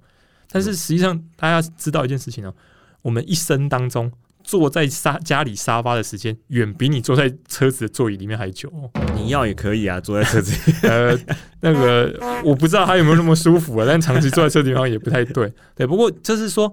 [0.51, 2.53] 但是实际上，大家知道一件事情哦，
[3.01, 4.11] 我们一生当中
[4.43, 8.91] 坐在沙家里沙发的时间，远比你坐在车子的座椅里面还久哦。
[9.15, 10.77] 你要也可以啊，坐在车子里。
[10.85, 11.17] 呃，
[11.61, 15.51] 那个我不知道他有没有那么舒服啊，但长期坐在车地方也不太对。
[15.73, 16.71] 对，不过就是说，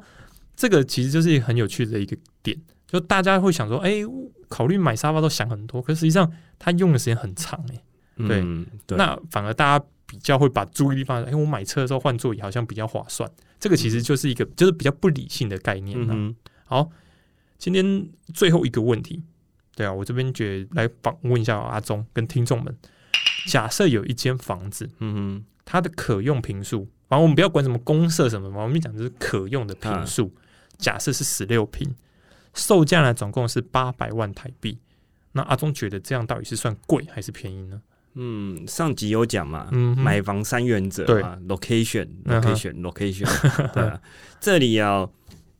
[0.57, 4.01] 这个其实就是一个很有趣的一个点，就大家会想说，哎、
[4.49, 7.81] 考虑买沙发都想很多，可实际上他用的时间很长、哎，
[8.29, 13.31] 对嗯，对，那反而大家比较会把注意力放在，哎、我买车的时候换座椅好像比较划算。
[13.59, 16.13] 这个其实就是一个就是比较不理性的概念、啊。
[16.13, 16.91] 嗯，好，
[17.59, 19.23] 今天最后一个问题，
[19.75, 22.77] 对啊，我这边觉得来访问一下阿忠跟听众们，
[23.47, 24.89] 假设有一间房子。
[24.99, 30.35] 嗯它的可用平数，反正我们不要管什么公设什么嘛，我们讲的是可用的平数。
[30.79, 31.95] 假设是十六平，
[32.55, 34.81] 售价呢总共是八百万台币。
[35.31, 37.81] 那阿忠觉得这样到底是算贵还是便宜呢？
[38.15, 41.23] 哼，嗯，上集有讲嘛，嗯，买房三原则对。
[41.23, 42.55] 嘛，location 嗯哼。
[42.55, 43.27] location location，
[43.75, 44.01] 对啊，
[44.41, 45.09] 这里啊，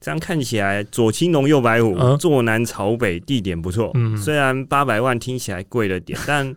[0.01, 2.19] 这样看起来左青龙右白虎，嗯。
[2.19, 3.91] 坐南朝北，地点不错。
[3.95, 4.17] 嗯。
[4.17, 6.55] 虽然八百万听起来贵了点，但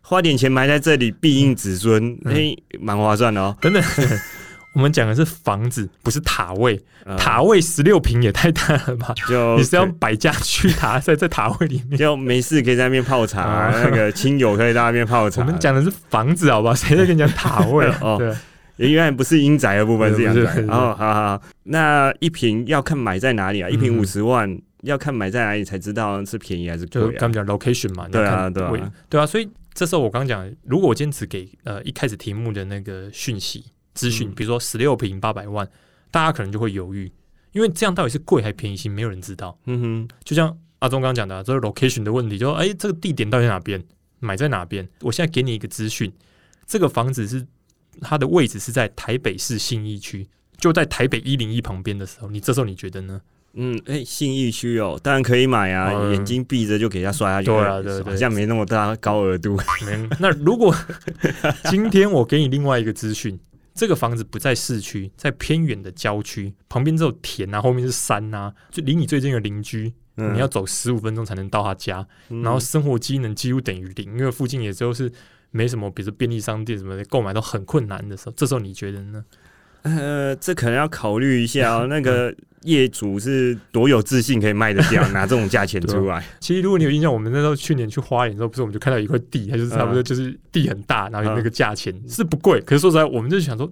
[0.00, 2.34] 花点钱埋在这里，必应子孙，嗯。
[2.34, 3.56] 哎，蛮划算的哦。
[3.60, 3.82] 等等，
[4.74, 6.80] 我们讲的是房子，不是塔位。
[7.04, 9.12] 呃塔位十六平也太大了吧？
[9.28, 11.98] 就你是要摆家具塔在在塔位里面？
[11.98, 15.42] 就没事可以在那边泡茶，啊那个亲友可以在那边泡茶。
[15.42, 16.74] 我们讲的是房子，好不好？
[16.74, 17.98] 谁在跟你讲塔位啊？
[18.02, 18.16] 哦
[18.76, 23.68] 对，原来不是阴宅的部分是阳宅哦，好好好，那一平要看买在哪里啊？
[23.68, 27.06] 一瓶嗯五十万，要看买在哪里才知道是便宜还是贵啊？
[27.06, 35.68] 就刚讲 location 嘛，对啊对啊对啊，所以这时候我刚讲，如果我今天只给呃一开始题目的那个讯息资讯，嗯比如说十六平八百万，
[36.10, 37.10] 大家可能就会犹豫，
[37.52, 39.58] 因为这样到底是贵还便宜，其实没有人知道。
[39.66, 43.82] 嗯哼，就像阿忠刚刚讲的啊、这是 location 的问题，就说哎、这个地点到底在哪边，
[44.20, 44.88] 买在哪边？
[45.00, 46.12] 我现在给你一个资讯，
[46.66, 47.46] 这个房子是
[48.00, 50.26] 它的位置是在台北市信义区，
[50.58, 53.20] 就在台北一零一旁边的时候，你这时候你觉得呢？
[53.54, 59.58] 嗯，哎、信义区哦，当然可以买啊，嗯眼睛闭着就给他刷下去，对啊对对好像没那么大高额度。
[59.84, 60.74] 没那如果
[61.68, 63.38] 今天我给你另外一个资讯，
[63.74, 75.10] 这个房子不在市区，在偏远的郊区，旁边只有田啊，后面是山啊，就离你最近的邻居，嗯你要走十五分钟才能到他家，嗯然后生活机能几乎等于零，因为附近也就是
[75.50, 79.24] 没什么，比如说便利商店什么的，购买都很困难的时候，这时候你觉得呢？
[79.82, 81.86] 呃，这可能要考虑一下哦。
[81.90, 86.24] 那个业主是多有自信可以卖得掉， 拿这种价钱出来。
[86.40, 93.70] 其实如果你有印象，我们那时候去年去花莲的时候，不是我们就看到一块地，它就是差不多就是地很大，然后有那个价钱是不贵，可是说实在，我们就想说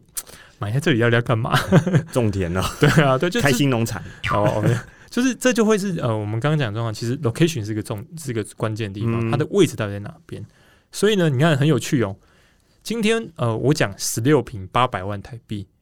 [0.58, 1.56] 买在这里要要干嘛？
[2.12, 4.02] 种田哦，对啊，对，就是开心农场。
[4.32, 4.76] 哦，没有
[5.08, 10.44] 就是这就会是呃，我们刚刚讲的状况，其实 location 是一个重是一个关键地方，嗯它的位置到底在哪边？
[10.92, 12.16] 所以呢，你看很有趣哦。
[12.82, 15.79] 今天呃，我讲十六平八百万台币，嗯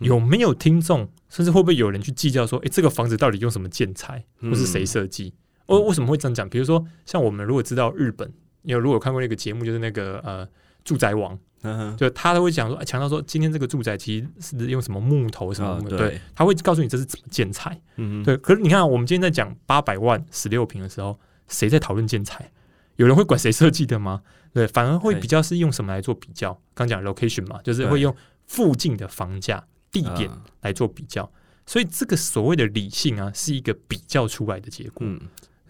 [0.00, 5.32] 有没有听众，甚至会不会有人去计较说，诶，这个房子到底用什么建材，嗯或是谁设计？
[5.66, 6.48] 哦，为什么会这样讲？
[6.48, 8.32] 比如说，像我们如果知道日本，
[8.62, 10.48] 你有如果看过那个节目，就是那个呃
[10.84, 17.80] 住宅王，嗯就他都会讲说，哎强调说，今天这个住宅其实是用什么木头什么木头，哦对对，他会告诉你这是怎么建材。
[17.96, 22.50] 嗯，对，可是你看啊，我们今天在讲八百万十六平的时候，谁在讨论建材？
[22.96, 24.22] 有人会管谁设计的吗？
[24.52, 26.60] 对，反而会比较是用什么来做比较？
[26.74, 28.14] 刚讲 location 嘛，就是会用
[28.46, 31.30] 附近的房价、地点啊来做比较。
[31.66, 35.20] 所以这个所谓的理性啊，是一个比较出来的结果，嗯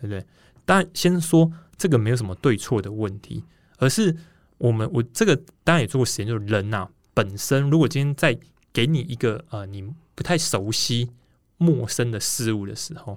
[0.00, 0.24] 对不对？
[0.64, 3.44] 当然，先说这个没有什么对错的问题，
[3.76, 4.16] 而是
[4.56, 8.38] 我们我这个当然也做过实验，就是人呐、本身如果今天在
[8.72, 11.11] 给你一个呃你不太熟悉、
[11.59, 13.14] 陌生的事物的时候，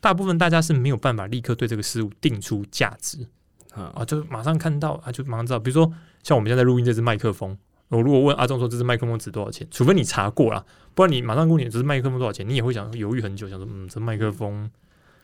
[0.00, 3.26] 大部分大家是没有办法立刻对这个事物定出价值
[3.72, 5.58] 啊啊，就马上看到啊，就马上知道。
[5.58, 5.90] 比如说，
[6.22, 7.56] 像我们现在在录音这支麦克风，
[7.88, 14.68] 我如果问阿忠说这支麦克风值多少钱，除非你查过了，不然你马上问你这支麦克风多少钱，你也会想犹豫很久，想说嗯，这麦克风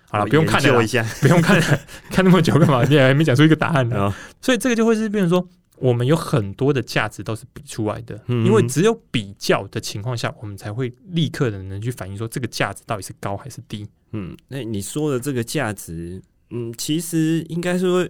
[0.08, 1.02] 好了，不用看了一，下。
[1.20, 2.84] 不用看了， 看那么久干嘛？
[2.84, 3.96] 你还没讲出一个答案呢。
[3.96, 13.86] 哦所以这个就会是变成说，我们有很多的价值都是比出来的，嗯因为只有比较的情况下，我们才会立刻的能去反映说这个价值到底是高还是低。
[14.12, 18.06] 嗯，那你说的这个价值，嗯，其实应该说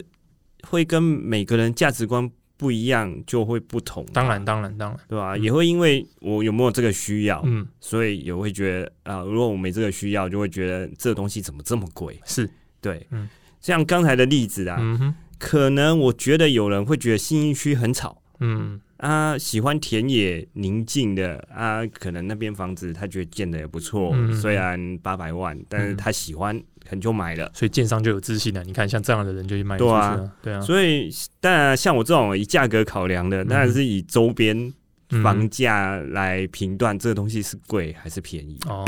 [0.68, 2.28] 会跟每个人价值观
[2.62, 4.06] 不一样，就会不同。
[4.12, 5.34] 当然，，当然，当然，对吧？
[5.34, 12.16] 嗯也会因为我有没有这个需要，嗯，所以也会觉得啊、如果我没这个需要，就会觉得这个东西怎么这么贵？
[12.24, 12.48] 是，
[12.80, 13.28] 对，嗯
[13.60, 14.78] 像刚才的例子啊，
[15.40, 18.21] 可能我觉得有人会觉得新一区很吵。
[18.42, 27.50] 嗯，啊，喜欢田野宁静的啊，可能那边房子他觉得建的也不错，嗯虽然八百万，但是他喜欢，可能就买了。
[27.54, 28.64] 所以建商就有自信了。
[28.64, 31.08] 你看，像这样的人就去卖出去对啊了，对啊，所以，
[31.40, 34.72] 当然像我这种以价格考量的，嗯当然是以周边
[35.10, 38.58] 嗯房价来评断这个东西是贵还是便宜。
[38.66, 38.84] 哦，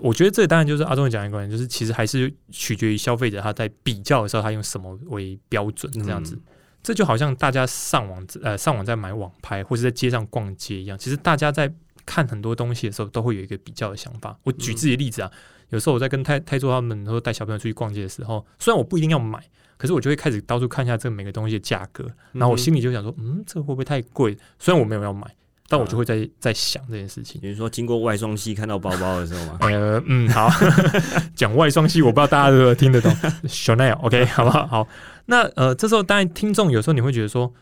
[0.00, 6.36] 我觉得这当然就是阿忠讲一个观点，就是其实还是取决于消费者他在比较的时候，他用什么为标准这样子。
[6.36, 6.40] 嗯
[6.82, 11.72] 这就好像大家上网呃上网在买网拍，或是在街上逛街一样，其实大家在
[12.04, 14.36] 看很多东西的时候，都会有一个比较的想法。
[14.42, 15.30] 我举自己的例子啊，
[15.70, 19.40] 有时候我在跟泰泰做他们，或者带小朋友出去逛街的时候，虽然我不一定要买，
[19.76, 24.36] 可是我就会开始到处看一下这个每个东西的价格，然后我心里就想说，嗯，这个会不会太贵？
[24.58, 25.24] 虽然我没有要买，
[25.68, 27.40] 但我就会在在想这件事情。
[27.40, 30.50] 比如说经过外双系看到包包的时候嘛， 呃，嗯，好，
[31.36, 33.12] 讲外双系，我不知道大家有没有听得懂
[33.44, 34.66] Chanel，OK，、好不好？
[34.66, 34.88] 好，
[35.26, 37.52] 那呃，这时候当然听众有时候你会觉得说，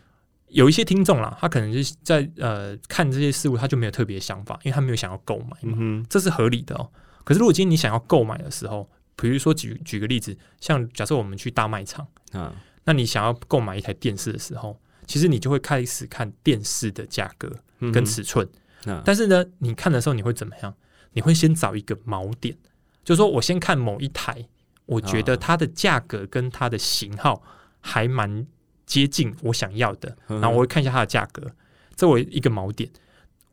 [0.49, 5.77] 有一些听众啦，他可能就是在呃看这些事物，他就没有特别的想法，因为他没有想要购买嘛，
[6.09, 6.91] 这是合理的哦。
[7.25, 12.53] 可是如果今天你想要购买的时候，比如说举举个例子，像假设我们去大卖场，啊，
[12.85, 17.53] 那你想要购买一台电视的时候，其实你就会开始看电视的价格
[17.93, 18.49] 跟尺寸。
[18.87, 20.75] 啊，但是呢，你看的时候你会怎么样？
[21.13, 22.57] 你会先找一个锚点，
[23.05, 24.49] 就是说我先看某一台，
[24.87, 27.43] 我觉得啊它的价格跟它的型号
[27.81, 28.47] 还蛮
[28.87, 31.51] 接近我想要的，嗯然后我会看一下它的价格，
[31.97, 32.89] 这为一个锚点。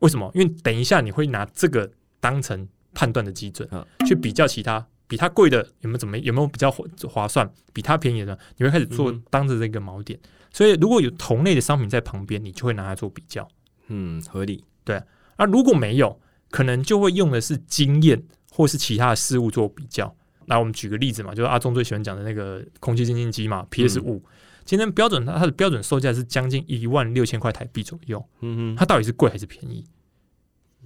[0.00, 0.30] 为什么？
[0.34, 10.18] 因为等一下你会拿这个当成判断的基准啊，去比较其他比它贵的有没有怎么有没有比较划划算，比它便宜的，你会开始做当着这个锚点。
[10.52, 13.46] 所以如果有同类的商品在旁边，你就会拿它做比较。
[13.88, 15.02] 嗯，合理，对
[15.36, 16.20] 啊，如果没有，
[16.50, 20.14] 可能就会用的是经验或是其他的事物做比较。
[20.48, 24.24] 那我们举个例子嘛，就是阿忠最喜欢讲的那个空气清净机嘛，PS 五，
[24.64, 29.84] 今天标准它它的标准售价是将近一万六千块台币左右，嗯哼，它到底是贵还是便宜？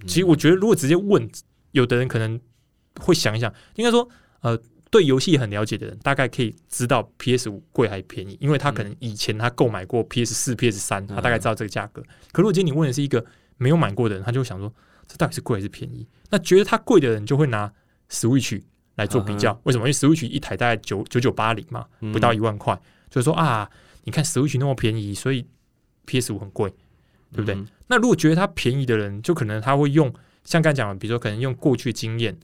[0.05, 1.29] 其实我觉得，如果直接问，
[1.71, 2.39] 有的人可能
[2.99, 4.07] 会想一想，应该说，
[4.41, 4.59] 呃，
[4.91, 12.01] 对游戏很了解的人，大概可以知道 PS 五贵还是便宜，因为他可能以前他购买过 PS 四、PS 三，他大概知道这个价格。
[12.31, 13.23] 可如果今天你问的是一个
[13.57, 14.73] 没有买过的人，他就会想说，
[15.07, 16.05] 这到底是贵还是便宜？
[16.29, 17.71] 那觉得它贵的人就会拿
[18.09, 18.61] Switch
[18.95, 19.83] 来做比较，为什么？
[19.83, 22.79] 因为 Switch 一台大概九九九八零嘛，不到一万块，
[23.09, 23.69] 就是说啊，
[24.03, 25.45] 你看 Switch 那么便宜，所以
[26.05, 26.69] PS 五很贵，
[27.31, 27.55] 对不对？
[27.55, 30.11] 嗯那如果觉得它便宜的人，就可能他会用
[30.45, 32.35] 像刚才讲的，比如说可能用过去经验，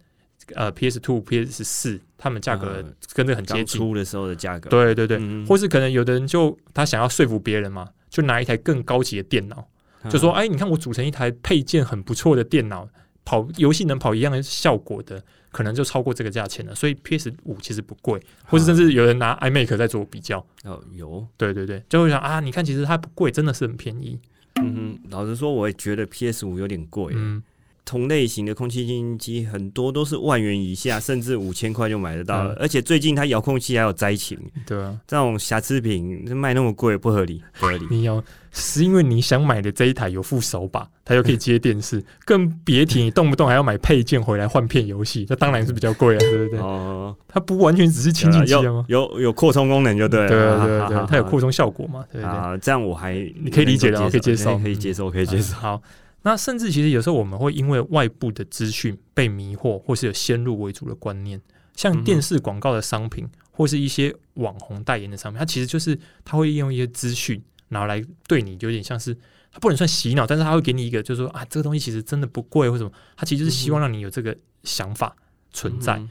[0.53, 2.93] 呃，PS Two、PS 四，他们价格嗯。
[3.13, 5.43] 跟这很接刚近，出的时候的价格，对对对，嗯。
[5.47, 9.67] 或是可能有的人就他想要说服别人嘛，就拿一台更高级的电脑，
[10.03, 10.11] 嗯。
[10.11, 12.87] 就说，哎，你看我组成一台配件很不错的电脑，
[13.29, 16.73] 跑游戏能跑一样的效果的，可能就超过这个价钱了。
[16.73, 24.19] 所以 PS 五其实不贵，或者甚至有人拿 iMac 在做比较，哦有，对对对，就会想啊，你看其实它不贵，真的是很便宜，
[24.55, 27.43] 嗯哼，老实说，我也觉得 PS 五有点贵，嗯，
[27.89, 32.53] 同类型的空气清净机很多都是万元以下，甚至五千块就买得到了。
[32.53, 34.37] 嗯而且最近它遥控器还有灾情，
[34.67, 37.87] 对啊，这种瑕疵品卖那么贵不合理，不合理。
[37.89, 46.59] 你要是因为你想买的这一台有副手把，它又可以接电视， 更别提你动不动还要买配件回来换片游戏，那当然是比较贵啊，对不对？
[46.59, 48.85] 哦，它不完全只是清净机啊吗？
[48.87, 50.27] 有有有扩充功能就对了。
[50.27, 50.37] 对
[50.79, 52.37] 对对它有扩充效果嘛，对不对？
[52.37, 55.53] 啊，这样我还你可以理解的可以接受可以接受，可以接受。
[55.55, 55.81] 嗯好，
[56.21, 61.41] 那甚至其实有时候我们会因为外部的资讯被迷惑，或是有先入为主的观念，
[61.75, 69.17] 像电视广告的商品，或是一些网红代言的商品，它其实就是它会利用一些资讯，然后来对你有点像是。
[69.51, 75.15] 它不能算洗脑，但是它会给你一个，就是说啊，这个东西其实真的不贵，或什么，它其实就是希望让你有这个想法
[75.51, 75.95] 存在。
[75.95, 76.09] 嗯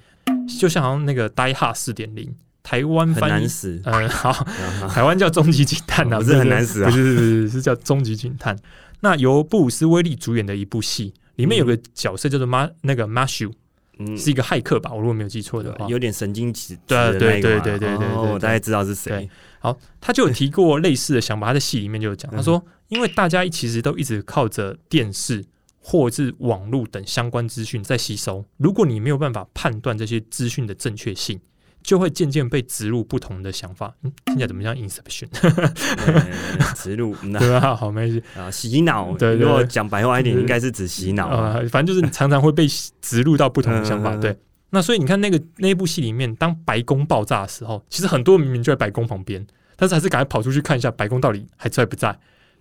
[0.59, 2.35] 就像好像那个《Die Hard》四点零，
[2.65, 8.59] 台湾翻译难，死，嗯，好，啊 台湾叫终极警探啊，不是很难死啊不是不是不是是叫终极警探。
[9.01, 13.53] 那由布鲁斯威利主演的一部戏，里面有个角色叫做马那个 Mashu，
[13.99, 14.93] 嗯是一个骇客吧？
[14.93, 19.29] 我如果没有记错的话，有点神经质对对对对对我大概知道是谁。
[19.61, 25.45] 好，他就有提过类似的想法，他在戏里面就有讲，他说，因为大家其实都一直靠着电视
[25.81, 31.41] 或是网络等相关资讯在吸收，如果你没有办法判断这些资讯的正确性。
[31.83, 37.75] 就会渐渐被植入不同的想法，嗯，听起来怎么像 Inception，呃植入那对吧？
[37.75, 39.17] 好，没关系，啊，洗脑。
[39.17, 41.55] 对对如果讲白话一点，对应该是指洗脑啊。
[41.55, 42.67] 呃，反正就是你常常会被
[43.01, 44.15] 植入到不同的想法。
[44.15, 44.37] 嗯对，
[44.71, 52.11] 那所以你看那个那一部戏里面，当白宫爆炸的时候，其实很多人明明就在白宫旁边，但是还是赶快跑出去看一下白宫到底还在不在。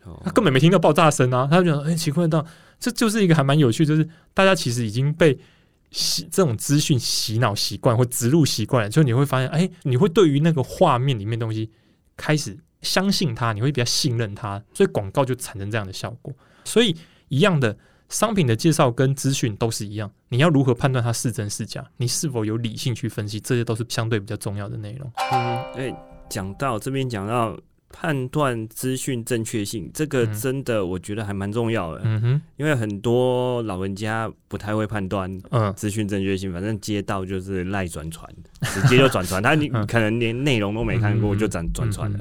[0.04, 2.46] 哦他根本没听到爆炸声啊，他就觉得哎、奇怪到
[2.80, 5.38] 这就是一个还蛮有趣，就是大家其实已经被
[5.92, 11.70] 洗这种资讯洗脑习惯或植入习惯了，所以你会发现，哎、你会对于那个画面里面的东西
[12.16, 16.34] 开始相信它，你会比较信任它，所以广告就产生这样的效果。
[16.64, 16.96] 所以
[17.30, 17.78] 一样的
[18.10, 25.12] 商品的介绍跟资讯都是一样，你要如何判断它是真是假，你是否有理性去分析，这些都是相对比较重要的内容。
[25.32, 25.96] 嗯，哎，
[26.30, 27.58] 讲到这边讲到
[27.90, 30.34] 判断资讯正确性，这个嗯。
[30.40, 35.74] 真的我觉得还蛮重要的，嗯哼，因为很多老人家不太会判断嗯。
[35.76, 38.30] 资讯正确性，反正接到就是赖转传，
[38.62, 42.20] 直接就转传， 他可能连内容都没看过嗯就转转传了。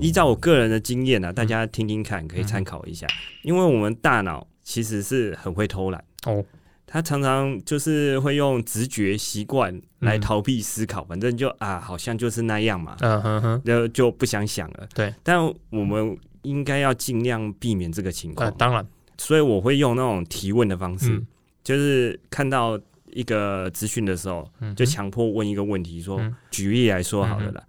[0.00, 3.06] 依照我个人的经验啊，大家听听看，可以参考一下。
[3.42, 6.44] 因为我们大脑其实是很会偷懒，哦，
[6.90, 10.20] 他常常就是会用直觉习惯来嗯。
[10.20, 14.88] 逃避思考，反正就啊，好像就是那样嘛，嗯哼哼，然后就不想想了。
[14.94, 18.48] 对，但我们应该要尽量避免这个情况。
[18.48, 18.84] 呃，，当然，
[19.18, 21.26] 所以我会用那种提问的方式，嗯。
[21.62, 22.80] 就是看到
[23.10, 26.34] 一个资讯的时候，嗯，就强迫问一个问题，说，嗯。
[26.50, 27.62] 举例来说好了啦，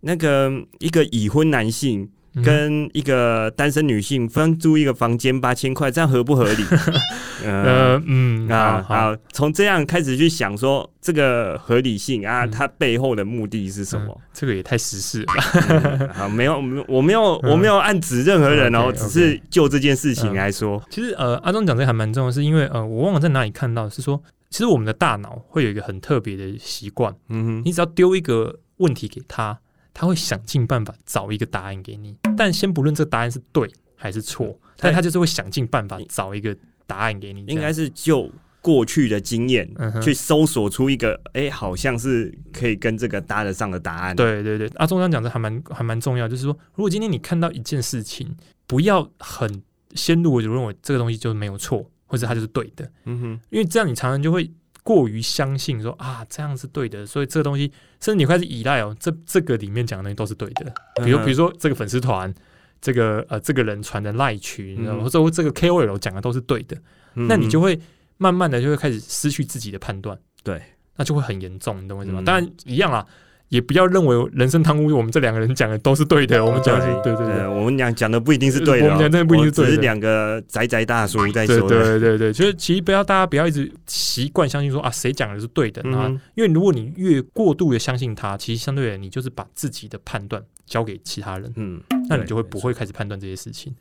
[0.00, 2.10] 那个一个已婚男性嗯
[2.44, 6.64] 跟一个单身女性分租一个房间八千块，这样合不合理？
[7.44, 7.80] 呃。
[7.90, 14.06] 呃嗯啊，好，好，从这样开始去想说这个合理性啊，嗯它背后的目的是什么？
[14.08, 29.58] 嗯这个也太时事了好，没有，我没有，我没有暗指任何人哦，只是就这件事情来说，其实呃，阿忠讲这个还蛮重要，是因为呃，我忘了在哪里看到，是说其实我们的大脑会有一个很特别的习惯，嗯哼，你只要丢一个问题给他，
[29.92, 32.16] 他会想尽办法找一个答案给你。
[32.36, 37.44] 但先不论这个答案是对还是错，但他就是会想尽办法找一个答案给你。
[37.46, 38.30] 应该是就
[38.62, 48.36] 过去的经验嗯去搜索出一个，哎，好像是可以跟这个搭得上的答案。，对对对，阿中刚讲的还蛮还蛮重要，就是说，如果今天你看到一件事情，
[48.66, 49.62] 不要很
[49.94, 54.50] 先入为主认为这个东西就没有错，或者它就是对的，嗯哼，因为这样你常常就会
[54.90, 57.70] 过于相信说啊这样是对的，所以这个东西
[58.00, 60.72] 甚至你开始依赖哦，这这个里面讲的东西都是对的，
[61.04, 62.34] 比如比如说这个粉丝团。
[62.82, 66.74] 这个呃，这个人传的赖群，嗯然后或者这个 KOL 讲的都是对的，
[67.12, 67.82] 那你就会会
[68.16, 70.62] 慢慢的就会开始失去自己的判断，对，
[70.96, 72.22] 那就会很严重，你懂我意思吗？
[72.22, 72.24] 嗯。
[72.24, 73.06] 当然一样啦，
[73.50, 77.46] 也不要认为人生汤屋我们这两个人讲的都是对的，我们讲的是对对对。
[77.48, 79.66] 我们俩讲的不一定是对的哦，我们讲真的不一定是对的。
[79.66, 86.20] 我只是两个宅宅大叔在对说的，对对对，就是其实不要大家不要一直习惯相信说啊谁讲的是对的，那、嗯哼。
[86.36, 93.74] 因为如果你越过度的相信他，其实相对的你就是把自己的判断交给其他人，嗯，那你就会不会开始判断这些事情。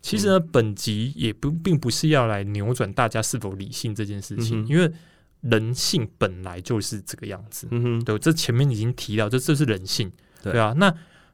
[0.00, 4.90] 其实呢，本集也不并不是要来扭转大家是否理性这件事情，因为
[5.42, 7.68] 人性本来就是这个样子。
[7.70, 10.10] 嗯哼，对，这前面已经提到，这这是人性，
[10.42, 10.74] 对对啊。
[10.76, 10.92] 那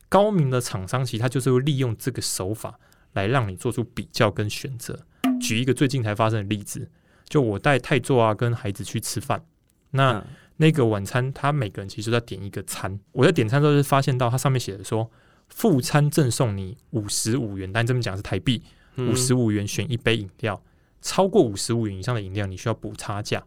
[0.08, 2.78] 高明的厂商其实他就是会利用这个手法
[3.12, 4.98] 来让你做出比较跟选择。
[5.40, 6.90] 举一个最近才发生的例子，
[7.28, 9.42] 就我带泰座啊跟孩子去吃饭，
[9.90, 10.26] 那、嗯
[10.60, 15.08] 那个晚餐他每个人其实都在点一个餐，我在点餐的时候就发现到它上面写的说
[15.46, 18.60] 副餐赠送你五十五元，但这么讲是台币
[18.96, 20.60] 五十五元选一杯饮料，
[21.00, 23.40] 超过五十五元以上的饮料你需要补差价。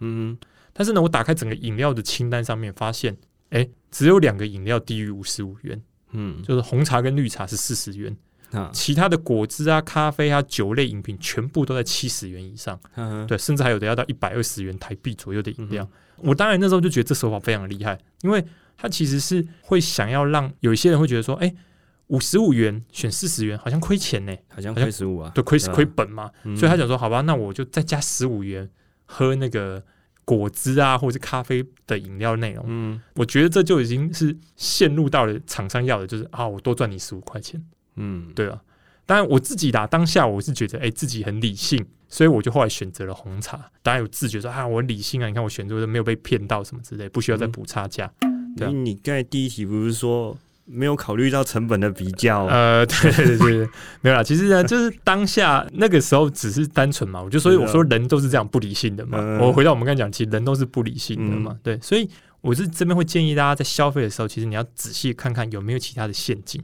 [0.00, 0.36] 嗯
[0.72, 3.16] 但是呢，我打开整个饮料的清单上面，发现，
[3.50, 6.42] 哎，只有两个饮料低于五十五元，嗯。
[6.42, 8.14] 就是红茶跟绿茶是四十元，
[8.50, 15.88] 啊，其他的果汁啊、咖啡啊、酒类饮品全部都在七十元以上，嗯对，甚至还有的要到一百二十元台币左右的饮料。
[16.18, 18.44] 我当然那时候就觉得这手法非常的厉害，因为
[18.76, 21.54] 它其实是会想要让有一些人会觉得说，哎，
[22.08, 26.54] 五十五元选四十元好像亏钱呢，好像亏十五啊，对，亏亏本嘛，嗯。
[26.56, 28.68] 所以他想说，好吧，那我就再加十五元
[29.06, 29.82] 喝那个
[30.24, 32.64] 果汁啊，或者是咖啡的饮料内容。
[32.68, 38.60] 嗯我觉得这就已经是陷入到了厂商要的，就是啊，我多赚你十五块钱，嗯，对啊。
[39.06, 43.70] 当然我自己打当下我是觉得，哎、自己很理性，所以我就后来选择了红茶。
[43.80, 48.12] 当然有自觉说啊，我很理性啊，你看我选择的没有被骗到什么之类，不需要再补差价。
[48.56, 50.36] 对啊你你刚才第一题不是说
[50.66, 52.44] 没有考虑到成本的比较？
[52.46, 53.68] 呃， 对对对对，
[54.00, 54.22] 没有啦。
[54.22, 59.18] 其实呢， 就是当下那个时候只是单纯嘛，我就所以我说人都是这样不理性的嘛。
[59.20, 61.56] 嗯我回到我们刚才讲，其实人都是不理性的嘛。
[61.62, 62.08] 对，所以
[62.40, 66.62] 我是这边会建议大家在消费的时候，其实你要仔细看看有没有其他的陷阱，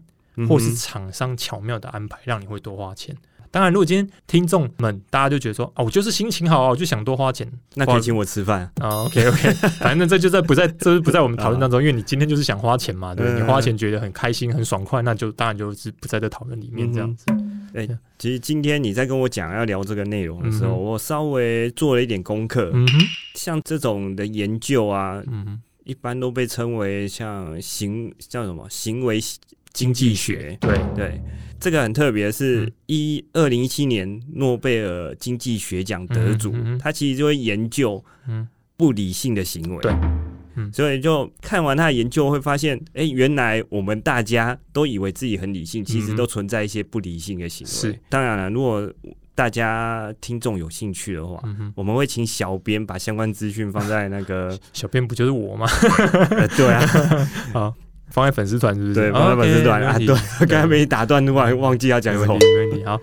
[0.49, 3.17] 或是厂商巧妙的安排，让你会多花钱。
[3.53, 7.47] 当然，如果今天听众们大家就觉得说，哦，我就是心情好啊，我就想多花钱。
[7.75, 13.39] 那可以请我吃饭，啊，OK OK， 反正这就在不在，这是不在我们讨论当中，因为你今天就是想花钱嘛，对不对？
[13.39, 13.45] 嗯。
[13.45, 17.27] 你花钱觉得很开心、很爽快，那就当然就是不在这讨论里面这样子。
[17.75, 17.87] 哎
[18.19, 22.71] 其实今天你在跟我讲要聊这个内容的时候，嗯我稍微做了一点功课。
[22.73, 22.99] 嗯哼，
[23.35, 28.67] 像这种的研究啊，嗯哼，一般都被称为像行叫什么？
[28.71, 29.19] 行为
[29.73, 31.23] 经济学，对，对，
[31.63, 32.73] 这个很特别，是嗯。
[32.87, 38.47] 一二零一七年诺贝尔经济学奖得主嗯哼嗯，他其实就会研究嗯
[38.77, 39.81] 不理性的行为。
[39.81, 39.93] 对
[40.57, 40.71] 嗯。
[40.73, 47.73] 所以就看完他的研究，会发现，哎、原来我们大家都以为自己很理性，其实都存在一些不理性的行为。
[47.73, 48.93] 是，当然了，如果
[49.35, 55.67] 大家听众有兴趣的话，嗯，我们会请小编把相关资讯放在那个， 小编不就是我吗？
[56.33, 56.85] 呃对啊，
[57.55, 57.73] 啊，
[58.13, 58.95] 放在粉丝团是不是？
[58.95, 60.07] 对，放在粉丝团啊，对
[60.47, 62.39] 刚才被你打断，突然忘记要讲什么。
[62.85, 63.01] 好，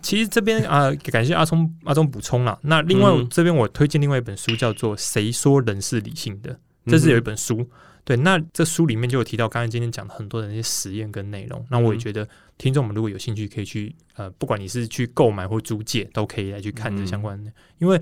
[0.00, 2.58] 其实这边啊、感谢阿聪阿聪补充啦。
[2.62, 6.54] 那另外、嗯这边我推荐另外一本书，叫做《谁说人是理性的》，
[6.86, 7.68] 这是有一本书。
[8.04, 11.64] 对，那这书里面就有提到刚才今天讲的很多的那些实验跟内容。
[11.70, 18.00] 那我也嗯觉得听众们如果有兴趣，可以去呃，不管你是去购买或租借，都可以来去看这嗯相关的，因为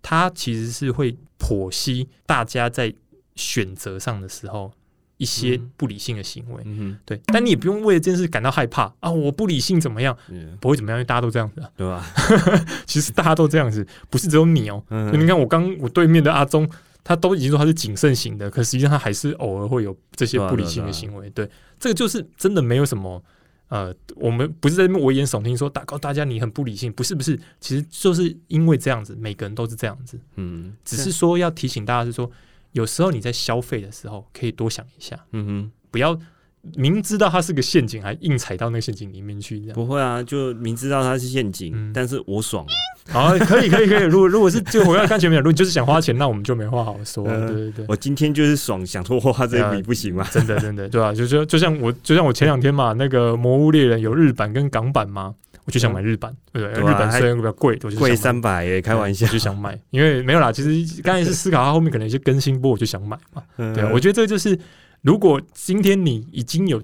[0.00, 2.92] 它其实是会剖析大家在
[3.36, 4.72] 选择上的时候
[5.22, 6.62] 一些嗯不理性的行为。
[6.66, 9.08] 嗯对，但你也不用为了这件事感到害怕啊！
[9.08, 10.16] 我不理性怎么样？
[10.60, 11.70] 不会怎么样，因为大家都这样子、啊。
[11.76, 12.04] 对吧？
[12.84, 16.68] 其实大家都这样子，不是只有你哦、你看我刚我对面的阿忠，
[17.04, 21.30] 他都已经说他是谨慎型的，可实际上他还是偶尔会有这些不理性的行为。
[21.30, 21.48] 对，
[21.78, 23.22] 这个就是真的没有什么。
[23.68, 32.30] 呃，我们不是在那边危言耸听说大告大家你很不理性，不是不是，其实就是因为这样子，每个人都是这样子，嗯，只是说要提醒大家是说，
[32.72, 35.70] 有时候你在消费的时候可以多想一下，嗯哼。
[35.90, 36.18] 不要
[36.76, 39.74] 明知道它是个陷阱，还硬踩到那个陷阱里面去，这样。
[39.74, 42.72] 不会啊，就明知道它是陷阱，嗯但是我爽啊。
[43.12, 44.04] 好，可以，可以，可以。
[44.04, 47.26] 如果如果是就我要看前面的，如果你就是想花钱，那我们就没话好说。
[47.26, 50.26] 呃对对对，我今天就是爽，想说花这一笔不行吗？
[50.30, 55.34] 真的真的，对吧、就就就像我，就像我前两天嘛，那个《魔物猎人》有日版跟港版嘛，
[55.64, 56.90] 我就想买日版，对不对？
[56.90, 59.32] 日本虽然比较贵，我就想贵买三百耶，开玩笑我。
[59.32, 60.50] 就想买，因为没有啦。
[60.50, 63.42] 其实刚才是思考它后面可能有些更新波，我就想买嘛。
[63.58, 64.58] 嗯对啊，我觉得这就是，
[65.02, 66.82] 如果今天你已经有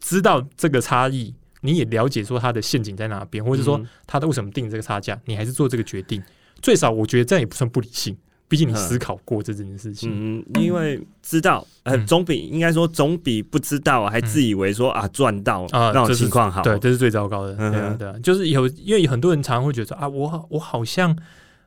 [0.00, 6.22] 知道这个差异，你也了解说它的陷阱在哪边，或者说嗯它的为什么定这个差价，你还是做这个决定，
[6.60, 8.16] 最少我觉得这样也不算不理性，
[8.48, 10.10] 毕竟你嗯思考过这件事情。
[10.12, 16.62] 嗯，因为知道，呃，嗯总比应该说总比不知道还自以为说啊赚到啊那种情况好。
[16.62, 17.54] 对，这是最糟糕的。
[17.54, 21.16] 对啊，对啊，就是有，因为很多人常常会觉得啊，我好我好像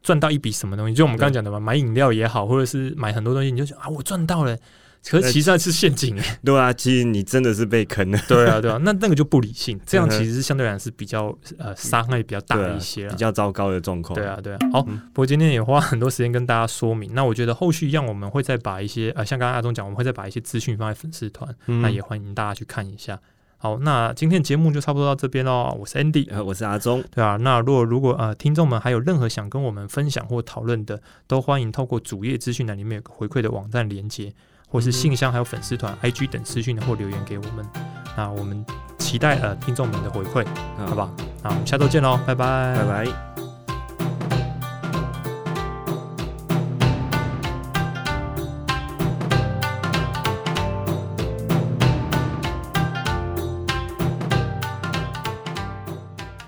[0.01, 4.57] 赚到一笔什么东西，就我们刚刚讲的嘛，买饮料也好，或者是买很多东西，你就想啊，我赚到了。
[5.03, 8.19] 可是其实那是陷阱哎，对啊，其实你真的是被坑了。
[8.27, 13.17] 对啊，对啊，那那个就不理性，这样其实是相对来讲是比较呃伤害比较大一些了比。
[13.17, 14.13] 较糟糕的状况。
[14.13, 14.59] 对啊，对啊。
[14.71, 17.13] 好，嗯不过今天也花很多时间跟大家说明。
[17.13, 23.19] 那我觉得后续一样，我们会再把一些呃，像刚刚阿忠讲，我们会再把一些资讯放在粉丝团，嗯那也欢迎大家去看一下。
[23.57, 25.75] 好，那今天节目就差不多到这边喽。
[25.79, 27.37] 我是 Andy，呃，我是阿忠，对啊。
[27.37, 34.33] 那如果如果呃听众们还有任何想跟我们分享或讨论的，都欢迎透过主页资讯栏里面有个回馈的网站连接，
[34.71, 37.67] 或是信箱还有粉丝团、IG 等私讯或留言给我们。
[38.17, 38.65] 那我们
[38.97, 40.45] 期待呃听众们的回馈，
[40.77, 41.11] 好不好？
[41.43, 43.50] 那我们下周见喽，拜拜，拜拜。